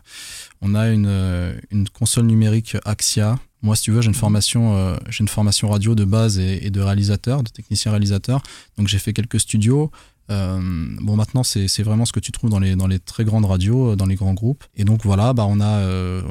[0.61, 3.39] on a une, euh, une console numérique Axia.
[3.61, 6.65] Moi, si tu veux, j'ai une formation, euh, j'ai une formation radio de base et,
[6.65, 8.43] et de réalisateur, de technicien réalisateur.
[8.77, 9.91] Donc, j'ai fait quelques studios.
[10.29, 10.59] Euh,
[11.01, 13.95] bon, maintenant, c'est vraiment ce que tu trouves dans les, dans les très grandes radios,
[13.95, 14.65] dans les grands groupes.
[14.75, 16.21] Et donc, voilà, bah, on a,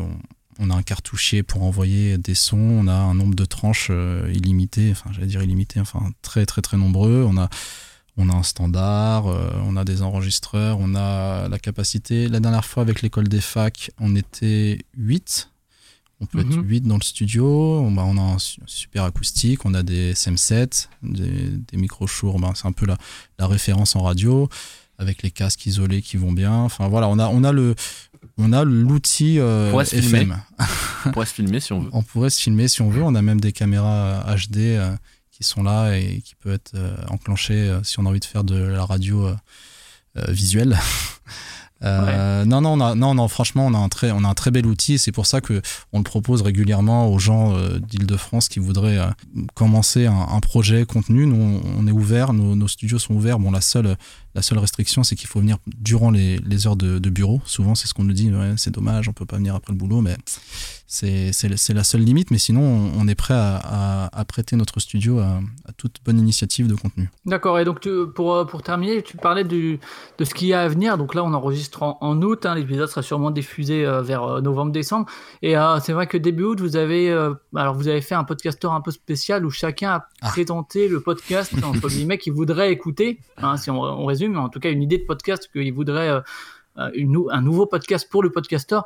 [0.58, 3.90] on a un cartouchier pour envoyer des sons, on a un nombre de tranches
[4.32, 7.24] illimité, enfin j'allais dire illimité, enfin très très très nombreux.
[7.26, 7.48] On a,
[8.16, 12.28] on a un standard, euh, on a des enregistreurs, on a la capacité.
[12.28, 15.48] La dernière fois avec l'école des facs, on était 8.
[16.20, 16.62] On peut être Mhm.
[16.68, 17.80] 8 dans le studio.
[17.80, 22.06] On, bah, on a un su- super acoustique, on a des SM7, des, des micros
[22.06, 22.96] Shure, bah, c'est un peu la,
[23.40, 24.48] la référence en radio,
[24.98, 26.52] avec les casques isolés qui vont bien.
[26.54, 27.74] Enfin voilà, on a, on a le.
[28.38, 29.72] On a l'outil euh.
[29.82, 30.40] FM.
[31.06, 31.90] On pourrait se filmer si on veut.
[31.92, 33.02] On pourrait se filmer si on veut.
[33.02, 34.94] On a même des caméras HD euh,
[35.42, 38.24] qui sont là et qui peuvent être euh, enclenchées euh, si on a envie de
[38.24, 39.34] faire de la radio euh,
[40.18, 40.78] euh, visuelle.
[41.84, 44.66] Non, non, a, non, non, franchement, on a un très, on a un très bel
[44.66, 45.00] outil.
[45.00, 45.60] C'est pour ça que
[45.92, 49.10] on le propose régulièrement aux gens euh, d'Île-de-France qui voudraient euh,
[49.54, 51.26] commencer un, un projet contenu.
[51.26, 53.40] Nous, on, on est ouvert, nos, nos studios sont ouverts.
[53.40, 53.96] Bon, la seule,
[54.36, 57.42] La seule restriction, c'est qu'il faut venir durant les, les heures de, de bureau.
[57.46, 59.78] Souvent, c'est ce qu'on nous dit, ouais, c'est dommage, on peut pas venir après le
[59.78, 60.16] boulot, mais
[60.94, 62.30] c'est la seule limite.
[62.30, 62.60] Mais sinon,
[62.96, 66.74] on, est prêt à, à- à prêter notre studio à, à toute bonne initiative de
[66.74, 67.10] contenu.
[67.24, 69.80] D'accord, et donc tu- pour, euh, pour terminer, tu parlais du,
[70.18, 70.98] de ce qu'il y a à venir.
[70.98, 74.40] Donc là, on enregistre en, en août, hein, l'épisode sera sûrement diffusé euh, vers euh,
[74.42, 75.06] novembre-décembre.
[75.40, 77.10] Et euh, c'est vrai que début août, vous avez,
[77.56, 80.28] alors vous avez fait un podcaster un peu spécial où chacun a Ah.
[80.28, 84.60] présenté le podcast, entre guillemets, qu'il voudrait écouter, hein, si on, on résume, en tout
[84.60, 86.10] cas une idée de podcast qu'il voudrait,
[86.94, 88.80] une un nouveau podcast pour le podcaster.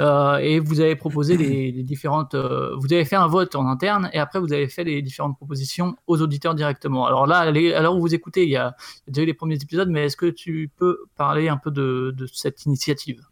[0.00, 2.34] Euh, et vous avez proposé les, différentes.
[2.34, 5.36] euh, vous avez fait un vote en interne et après vous avez fait les différentes
[5.36, 7.06] propositions aux auditeurs directement.
[7.06, 8.76] Alors là, les- à l'heure où vous écoutez, il y a
[9.08, 12.66] déjà eu les premiers épisodes, mais est-ce que tu peux parler un peu de, cette
[12.66, 13.22] initiative?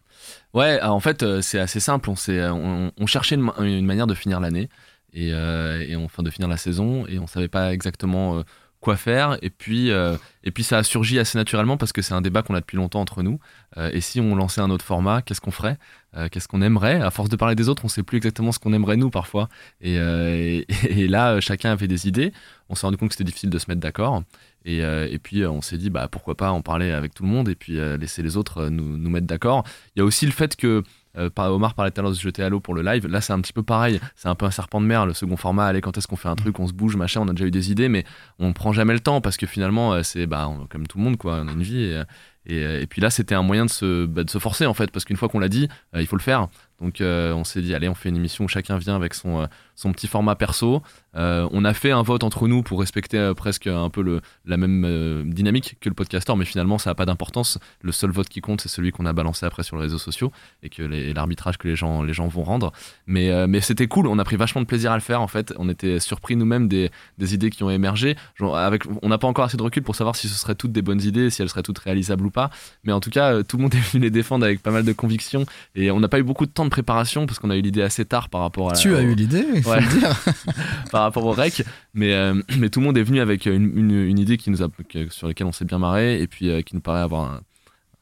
[0.55, 2.09] Ouais, alors, en fait, euh, c'est assez simple.
[2.09, 4.71] On, cherchait une, ma- une manière de finir l'année
[5.13, 8.43] et, et enfin de finir la saison et on savait pas exactement
[8.85, 9.39] quoi faire.
[9.43, 12.43] Et puis, euh, et puis ça a surgi assez naturellement parce que c'est un débat
[12.43, 13.41] qu'on a depuis longtemps entre nous.
[13.79, 15.79] Euh, et si on lançait un autre format, qu'est-ce qu'on ferait?
[16.17, 17.01] Euh, Qu'est-ce qu'on aimerait?
[17.01, 19.49] À force de parler des autres, on sait plus exactement ce qu'on aimerait nous parfois.
[19.81, 19.97] Et,
[20.89, 22.33] et, là, chacun avait des idées.
[22.69, 24.23] On s'est rendu compte que c'était difficile de se mettre d'accord.
[24.67, 27.51] Et, et puis on s'est dit bah pourquoi pas en parler avec tout le monde
[27.51, 29.63] et puis laisser les autres nous, nous mettre d'accord.
[29.95, 30.83] Il y a aussi le fait que
[31.17, 33.07] euh, Omar parlait tout à de se jeter à l'eau pour le live.
[33.07, 34.01] Là, c'est un petit peu pareil.
[34.17, 35.07] C'est un peu un serpent de mer.
[35.07, 37.21] Le second format, allez, quand est-ce qu'on fait un truc, on se bouge, machin.
[37.23, 38.05] On a déjà eu des idées, mais
[38.39, 41.17] on prend jamais le temps parce que finalement, euh, c'est bah, comme tout le monde,
[41.17, 41.41] quoi.
[41.43, 41.83] On a une vie.
[41.85, 42.03] Et,
[42.47, 44.75] et, euh, et puis là, c'était un moyen de se, bah, de se forcer, en
[44.75, 46.49] fait, parce qu'une fois qu'on l'a dit, euh, il faut le faire.
[46.81, 49.49] Donc, euh, on s'est dit, allez, on fait une émission où chacun vient avec son,
[49.93, 50.83] petit format perso.
[51.15, 55.77] On a fait un vote entre nous pour respecter presque un peu la même dynamique
[55.81, 57.59] que le podcaster, mais finalement, ça n'a pas d'importance.
[57.81, 60.33] Le seul vote qui compte, c'est celui qu'on a balancé après sur les réseaux sociaux
[60.63, 62.73] et que l'arbitrage que les gens, vont rendre.
[63.07, 65.55] Mais, c'était cool, on a pris vachement de plaisir à le faire en fait.
[65.57, 68.17] On était surpris nous-mêmes des, idées qui ont émergé.
[68.41, 71.03] On n'a pas encore assez de recul pour savoir si ce seraient toutes des bonnes
[71.03, 72.51] idées, si elles seraient toutes réalisables ou pas.
[72.85, 74.85] Mais en tout cas, euh, tout le monde est venu les défendre avec pas mal
[74.85, 75.47] de conviction.
[75.75, 77.81] Et on n'a pas eu beaucoup de temps de préparation parce qu'on a eu l'idée
[77.81, 78.75] assez tard par rapport à.
[78.75, 79.81] Tu as au- eu l'idée, il faut Ouais.
[79.81, 80.15] le dire.
[80.93, 81.63] par rapport au rec.
[81.95, 84.63] Mais, euh, mais tout le monde est venu avec une, une, une idée qui nous
[84.63, 84.69] a,
[85.09, 87.41] sur laquelle on s'est bien marré et puis euh, qui nous paraît avoir un-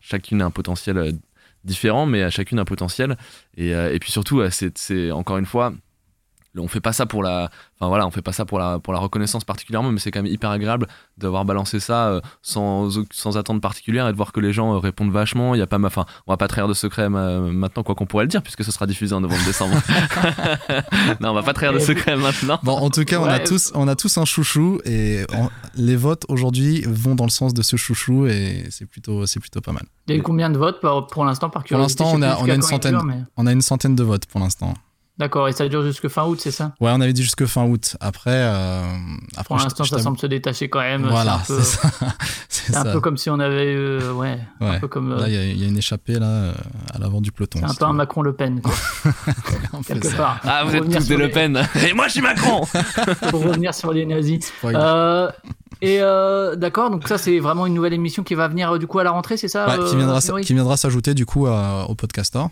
[0.00, 1.12] chacune un potentiel
[1.64, 3.16] différent, mais à chacune un potentiel.
[3.56, 5.72] Et, euh, et puis surtout, c'est- encore une fois.
[6.58, 8.92] On fait pas ça pour la, enfin voilà, on fait pas ça pour la pour
[8.92, 10.86] la reconnaissance particulièrement, mais c'est quand même hyper agréable
[11.16, 14.78] d'avoir balancé ça euh, sans sans attente particulière et de voir que les gens euh,
[14.78, 15.54] répondent vachement.
[15.54, 17.94] Il y a pas, ma- enfin, on va pas trahir de secret ma- maintenant quoi
[17.94, 19.74] qu'on pourrait le dire puisque ce sera diffusé en novembre-décembre.
[21.20, 22.58] non, on va pas trahir de secret maintenant.
[22.62, 25.96] Bon, en tout cas, on, a tous, on a tous un chouchou et on- les
[25.96, 29.72] votes aujourd'hui vont dans le sens de ce chouchou et c'est plutôt, c'est plutôt pas
[29.72, 29.84] mal.
[30.06, 32.04] Il y a eu combien de votes pour l'instant par Pour curiosité?
[32.04, 32.98] L'instant, Je sais on a- on a une centaine.
[33.06, 34.74] mais- On a une centaine de votes pour l'instant.
[35.22, 36.72] D'accord, et ça dure jusque fin août, c'est ça?
[36.80, 37.96] Ouais, on avait dit jusque fin août.
[38.00, 38.82] Après, euh,
[39.36, 41.06] après Pour l'instant, ça semble se détacher quand même.
[41.06, 41.90] Voilà, c'est un peu, c'est ça.
[42.48, 45.34] C'est un peu comme si on avait, euh, ouais, un peu comme, euh, Là, il
[45.34, 46.52] y, a- il y a une échappée là euh,
[46.94, 47.58] à l'avant du peloton.
[47.60, 47.94] c'est un peu un veux.
[47.94, 48.72] Macron-Le Pen, quoi,
[49.86, 50.16] quelque ça.
[50.16, 50.40] part.
[50.44, 51.62] Ah, vous êtes tous des Le les- Pen.
[51.88, 52.64] Et moi, je suis Macron.
[53.30, 54.52] Pour revenir sur les nazis.
[54.64, 55.30] Euh,
[55.80, 58.86] et euh, d'accord, donc ça c'est vraiment une nouvelle émission qui va venir euh, du
[58.86, 60.20] coup à la rentrée, c'est ça Ouais, euh, qui viendra,
[60.76, 62.44] qui s'ajouter du coup au podcaster.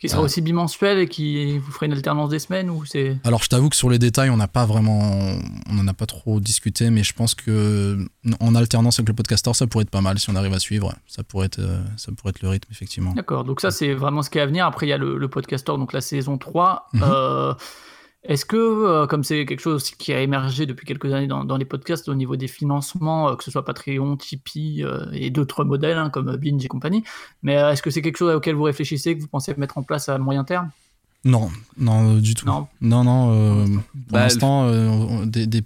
[0.00, 0.26] Qui sera Ouais.
[0.26, 3.68] aussi bimensuel et qui vous ferait une alternance des semaines ou c'est Alors, je t'avoue
[3.68, 5.00] que sur les détails, on n'a pas vraiment,
[5.68, 7.98] on n'en a pas trop discuté, mais je pense que
[8.38, 10.94] en alternance avec le podcaster, ça pourrait être pas mal si on arrive à suivre.
[11.08, 13.12] Ça pourrait être, euh, ça pourrait être le rythme effectivement.
[13.14, 14.66] D'accord, donc ça c'est vraiment ce qui est à venir.
[14.66, 16.88] Après il y a le, le podcaster, donc la saison 3.
[16.92, 17.02] Mhm.
[17.04, 17.54] Euh,
[18.24, 21.64] Est-ce que, euh, comme c'est quelque chose qui a émergé depuis quelques années dans, les
[21.64, 25.98] podcasts au niveau des financements, euh, que ce soit Patreon, Tipeee euh, et d'autres modèles
[25.98, 27.04] hein, comme Binge et compagnie,
[27.42, 30.08] mais est-ce que c'est quelque chose auquel vous réfléchissez, que vous pensez mettre en place
[30.08, 30.70] à moyen terme?
[31.24, 32.46] Non, non, euh, du tout.
[32.46, 32.68] Non.
[32.80, 35.62] non, non, euh, pour Bah, l'instant, euh, on- des, des,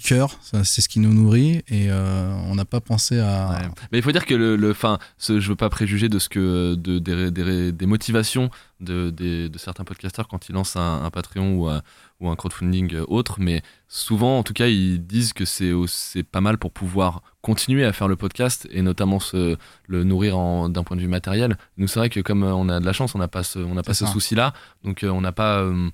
[0.00, 3.50] cœur, c'est ce qui nous nourrit et euh, on n'a pas pensé à.
[3.50, 3.68] Ouais.
[3.92, 6.28] Mais il faut dire que le, le fin, ce, je veux pas préjuger de ce
[6.28, 11.82] que de, des, motivations de, certains podcasteurs quand ils lancent un, un Patreon ou un,
[12.22, 16.40] ou un crowdfunding euh, autre, mais souvent, en tout cas, ils disent que c'est pas
[16.40, 19.56] mal pour pouvoir continuer à faire le podcast et notamment se,
[19.88, 21.58] le nourrir en- d'un point de vue matériel.
[21.76, 23.58] Nous, c'est vrai que comme euh, on a de la chance, on n'a pas ce,
[23.58, 24.54] on n'a pas C'est ce souci-là,
[24.84, 25.90] donc on n'a pas euh,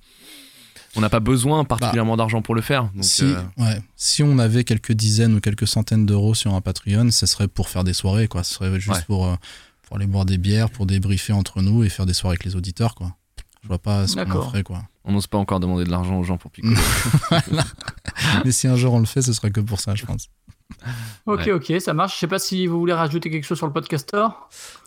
[0.96, 2.84] on n'a pas besoin particulièrement d'argent pour le faire.
[2.84, 6.54] Donc, Bah, si, euh, ouais, si on avait quelques dizaines ou quelques centaines d'euros sur
[6.54, 8.42] un Patreon, ce serait pour faire des soirées, quoi.
[8.42, 9.04] Ce serait juste Ouais.
[9.06, 9.34] pour, euh,
[9.86, 12.56] pour aller boire des bières, pour débriefer entre nous et faire des soirées avec les
[12.56, 13.14] auditeurs, quoi.
[13.62, 14.82] Je vois pas ce qu'on ferait, quoi.
[15.08, 16.76] On n'ose pas encore demander de l'argent aux gens pour picoler.
[18.44, 20.28] Mais si un jour on le fait, ce serait que pour ça, je pense.
[21.24, 21.52] Ok, Ouais.
[21.52, 22.14] ok, ça marche.
[22.14, 24.26] Je sais pas si vous voulez rajouter quelque chose sur le podcaster.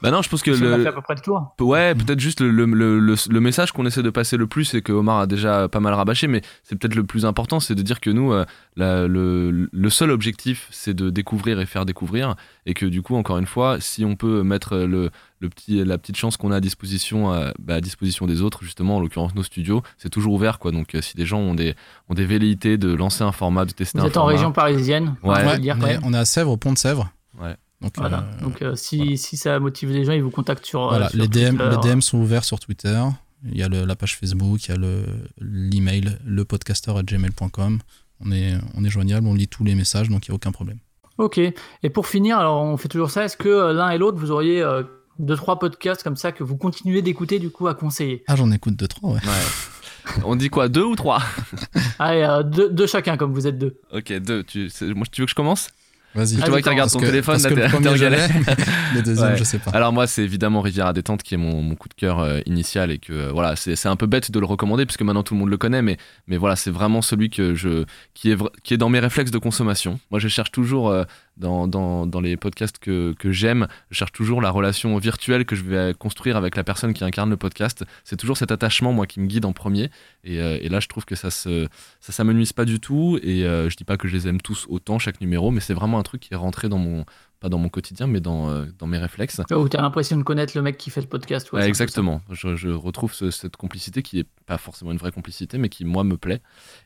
[0.04, 1.56] bah non, je pense que Si on a le, fait à peu près le tour.
[1.60, 4.76] Ouais, peut-être juste le, le, le, le- le message qu'on essaie de passer le plus
[4.76, 7.74] et que Omar a déjà pas mal rabâché, mais c'est peut-être le plus important, c'est
[7.76, 11.86] de dire que nous, euh, la- le, le seul objectif, c'est de découvrir et faire
[11.86, 12.36] découvrir.
[12.66, 15.98] Et que du coup, encore une fois, si on peut mettre le, le petit, la
[15.98, 19.34] petite chance qu'on a à disposition, à, bah, à disposition des autres, justement, en l'occurrence
[19.36, 20.72] nos studios, c'est toujours ouvert, quoi.
[20.72, 21.76] Donc, euh, si des gens ont des,
[22.10, 25.16] ont des velléités de lancer un format, de tester Vous un êtes en région parisienne,
[25.24, 25.60] on Ouais.
[25.60, 26.02] dire on, quand est, même.
[26.06, 27.12] on est à Sèvres, au pont de Sèvres.
[27.42, 27.56] Ouais.
[27.82, 28.28] Donc, Voilà.
[28.40, 30.84] euh, Donc euh, si, si ça motive les gens, ils vous contactent sur.
[30.84, 31.70] euh, voilà, sur les, DM, Twitter.
[31.84, 33.02] les DM sont ouverts sur Twitter.
[33.44, 35.04] Il y a le- la page Facebook, il y a le-
[35.40, 37.80] l'email, lepodcaster.gmail.com.
[38.24, 40.52] On est, on est joignable, on lit tous les messages, donc il n'y a aucun
[40.52, 40.78] problème.
[41.18, 41.38] Ok.
[41.38, 43.26] Et pour finir, alors on fait toujours ça.
[43.26, 44.84] Est-ce que euh, l'un et l'autre, vous auriez euh,
[45.20, 48.24] deux trois podcasts comme ça que vous continuez d'écouter du coup à conseiller?
[48.28, 49.20] Ah, j'en écoute deux, trois, ouais.
[49.20, 50.22] Ouais.
[50.26, 51.22] On dit quoi Deux ou trois?
[52.00, 53.78] Allez, euh, deux, deux chacun comme vous êtes deux.
[53.94, 54.44] Ok, deux.
[54.44, 55.70] Tu, moi, tu veux que je commence?
[56.14, 56.38] Vas-y.
[56.42, 57.84] Ah, Tu vois que tu regardes ton que- téléphone, parce là, que le premier,
[59.04, 59.38] deuxième, Ouais.
[59.38, 59.72] je sais pas.
[59.72, 62.92] Alors moi, c'est évidemment Riviera détente qui est mon, mon coup de cœur euh, initial
[62.92, 65.34] et que euh, voilà, c'est c'est un peu bête de le recommander puisque maintenant tout
[65.34, 65.98] le monde le connaît, mais
[66.28, 69.38] mais voilà, c'est vraiment celui que je qui est qui est dans mes réflexes de
[69.38, 70.00] consommation.
[70.12, 71.04] Moi, je cherche toujours euh,
[71.42, 76.38] dans, les podcasts que, j'aime, je cherche toujours la relation virtuelle que je vais construire
[76.38, 77.84] avec la personne qui incarne le podcast.
[78.04, 79.90] C'est toujours cet attachement moi qui me guide en premier.
[80.24, 81.68] Et, euh, là, je trouve que ça ça
[82.00, 83.20] s'amenuise pas du tout.
[83.24, 85.74] Et euh, je dis pas que je les aime tous autant chaque numéro, mais c'est
[85.74, 87.06] vraiment un truc qui est rentré dans mon
[87.42, 89.42] pas dans mon quotidien, mais dans, euh, dans mes réflexes.
[89.52, 91.52] Où tu as l'impression de connaître le mec qui fait le podcast.
[91.52, 92.22] ouais, exactement.
[92.30, 95.84] Je, je retrouve ce- cette complicité qui est pas forcément une vraie complicité, mais qui,
[95.84, 96.40] moi, me plaît.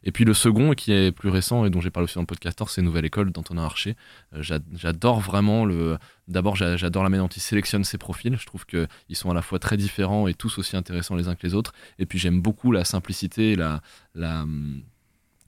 [0.05, 2.25] Et puis le second, qui est plus récent et dont j'ai parlé aussi dans le
[2.27, 3.95] podcastor, c'est Nouvelle École d'Antonin Archer.
[4.33, 5.97] Euh, j'a- J'adore vraiment le.
[6.29, 8.35] D'abord, j'a- j'adore la manière dont il sélectionne ses profils.
[8.39, 11.35] Je trouve qu'ils sont à la fois très différents et tous aussi intéressants les uns
[11.35, 11.73] que les autres.
[11.99, 13.81] Et puis j'aime beaucoup la simplicité la.
[14.15, 14.81] la hum,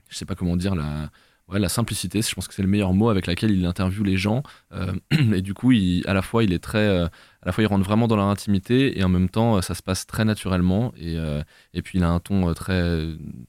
[0.10, 1.10] je sais pas comment dire, la.
[1.50, 4.18] Ouais, la simplicité, je pense que c'est le meilleur mot avec laquelle il interviewe les
[4.18, 4.44] gens.
[4.74, 4.94] Euh,
[5.34, 6.80] et du coup, il, à la fois, il est très.
[6.80, 9.74] euh, à la fois, il rentre vraiment dans leur intimité et en même temps, ça
[9.74, 10.94] se passe très naturellement.
[10.98, 11.42] Et, euh,
[11.74, 13.02] et puis, il a un ton très,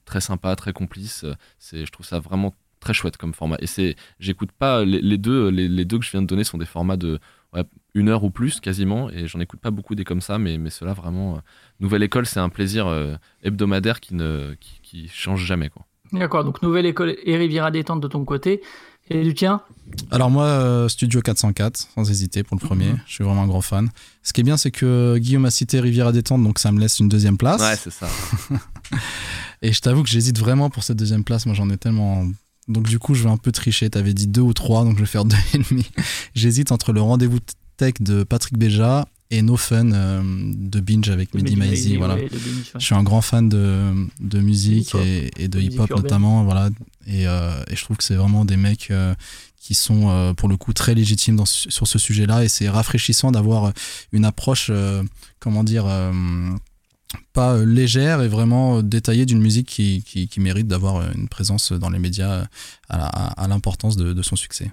[0.05, 1.25] très sympa, très complice.
[1.57, 3.57] C'est, je trouve ça vraiment très chouette comme format.
[3.59, 6.65] Et c'est, j'écoute pas les, deux, les, deux que je viens de donner sont des
[6.65, 7.19] formats de
[7.95, 9.09] une heure ou plus quasiment.
[9.09, 11.41] Et j'en écoute pas beaucoup des comme ça, mais, mais ceux-là vraiment.
[11.81, 12.87] Nouvelle école, c'est un plaisir
[13.43, 15.88] hebdomadaire qui ne, qui change jamais quoi.
[16.13, 18.61] D'accord, donc nouvelle école et Riviera détente de ton côté.
[19.11, 19.61] Et du tien?
[20.11, 22.93] Alors moi, euh, Studio 404, sans hésiter pour le premier.
[23.07, 23.89] Je suis vraiment un grand fan.
[24.21, 26.99] Ce qui est bien, c'est que Guillaume a cité Riviera détente, donc ça me laisse
[26.99, 27.59] une deuxième place.
[27.59, 28.07] Ouais, c'est ça.
[29.63, 31.47] Et je t'avoue que j'hésite vraiment pour cette deuxième place.
[31.47, 32.27] Moi, j'en ai tellement.
[32.67, 33.89] Donc du coup, je vais un peu tricher.
[33.89, 35.89] T'avais dit deux ou trois, donc je vais faire deux et demi.
[36.35, 37.39] J'hésite entre le rendez-vous
[37.77, 41.97] tech de Patrick Béja et No Fun euh, de Binge avec Mehdi Maizi.
[41.97, 42.15] Voilà.
[42.15, 42.79] ouais, de Binge, ouais.
[42.79, 46.43] Je suis un grand fan de, de musique et, et de hip-hop notamment.
[46.43, 46.69] Voilà.
[47.07, 49.13] Et, euh, et je trouve que c'est vraiment des mecs euh,
[49.57, 52.43] qui sont pour le coup très légitimes dans sur ce sujet-là.
[52.43, 53.71] Et c'est rafraîchissant d'avoir
[54.11, 54.71] une approche,
[55.39, 55.85] comment dire,
[57.33, 61.91] pas légère et vraiment détaillée d'une musique qui, qui, qui mérite d'avoir une présence dans
[61.91, 62.45] les médias
[62.87, 64.71] à l'importance de, de son succès.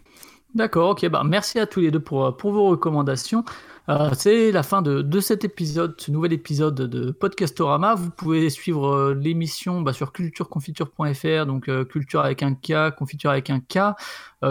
[0.54, 3.44] D'accord, ok, bah merci à tous les deux pour, pour vos recommandations.
[3.88, 7.94] Euh, c'est la fin de, de cet épisode, ce nouvel épisode de Podcastorama.
[7.94, 13.30] Vous pouvez suivre euh, l'émission bah, sur cultureconfiture.fr, donc euh, culture avec un K, confiture
[13.30, 13.94] avec un K,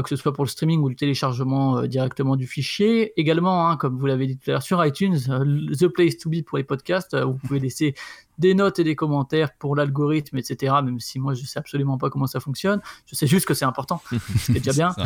[0.01, 3.19] que ce soit pour le streaming ou le téléchargement euh, directement du fichier.
[3.19, 6.29] Également, hein, comme vous l'avez dit tout à l'heure, sur iTunes, euh, The Place to
[6.29, 7.95] Be pour les podcasts, euh, vous pouvez laisser
[8.37, 10.75] des notes et des commentaires pour l'algorithme, etc.
[10.83, 12.81] Même si moi, je sais absolument pas comment ça fonctionne.
[13.05, 14.91] Je sais juste que c'est important, ce qui est déjà bien.
[14.91, 15.03] C'est.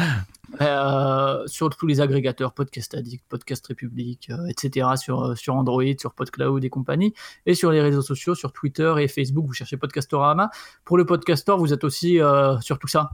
[0.61, 5.83] Euh, sur tous les agrégateurs, Podcast Addict, Podcast République, euh, etc., sur, euh, sur Android,
[5.97, 7.13] sur PodCloud et compagnie,
[7.45, 10.49] et sur les réseaux sociaux, sur Twitter et Facebook, vous cherchez Podcastorama.
[10.85, 13.11] Pour le Podcastor, vous êtes aussi euh, sur tout ça.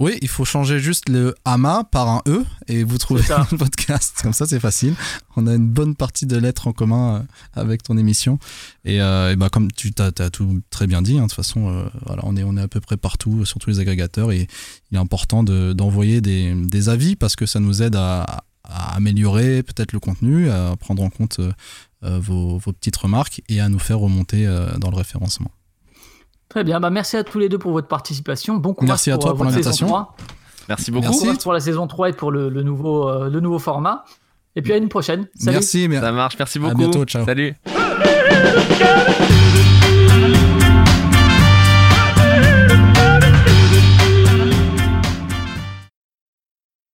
[0.00, 4.16] Oui, il faut changer juste le AMA par un E et vous trouvez le podcast.
[4.22, 4.94] Comme ça, c'est facile.
[5.36, 7.22] On a une bonne partie de lettres en commun euh,
[7.60, 8.38] avec ton émission.
[8.84, 11.68] Et, euh, et bah, comme tu t'as tout très bien dit, hein, de toute façon,
[11.68, 14.32] euh, voilà, on, est, on est à peu près partout, sur tous les agrégateurs.
[14.32, 14.48] Et
[14.90, 18.96] il est important de, d'envoyer des, des avis parce que ça nous aide à, à
[18.96, 23.68] améliorer peut-être le contenu, à prendre en compte euh, vos, vos petites remarques et à
[23.68, 24.46] nous faire remonter
[24.78, 25.50] dans le référencement.
[26.48, 28.56] Très bien, bah merci à tous les deux pour votre participation.
[28.56, 29.86] Bon courage Merci à toi euh, pour l'invitation.
[29.86, 30.16] saison 3.
[30.68, 31.04] Merci beaucoup.
[31.06, 31.24] Bon Merci.
[31.26, 34.04] courage pour la saison 3 et pour le, le nouveau, euh, le nouveau format.
[34.56, 35.26] Et puis à une prochaine.
[35.34, 35.56] Salut.
[35.56, 36.76] Merci, mais Ça marche, merci À beaucoup.
[36.76, 37.24] bientôt, ciao.
[37.24, 37.54] Salut.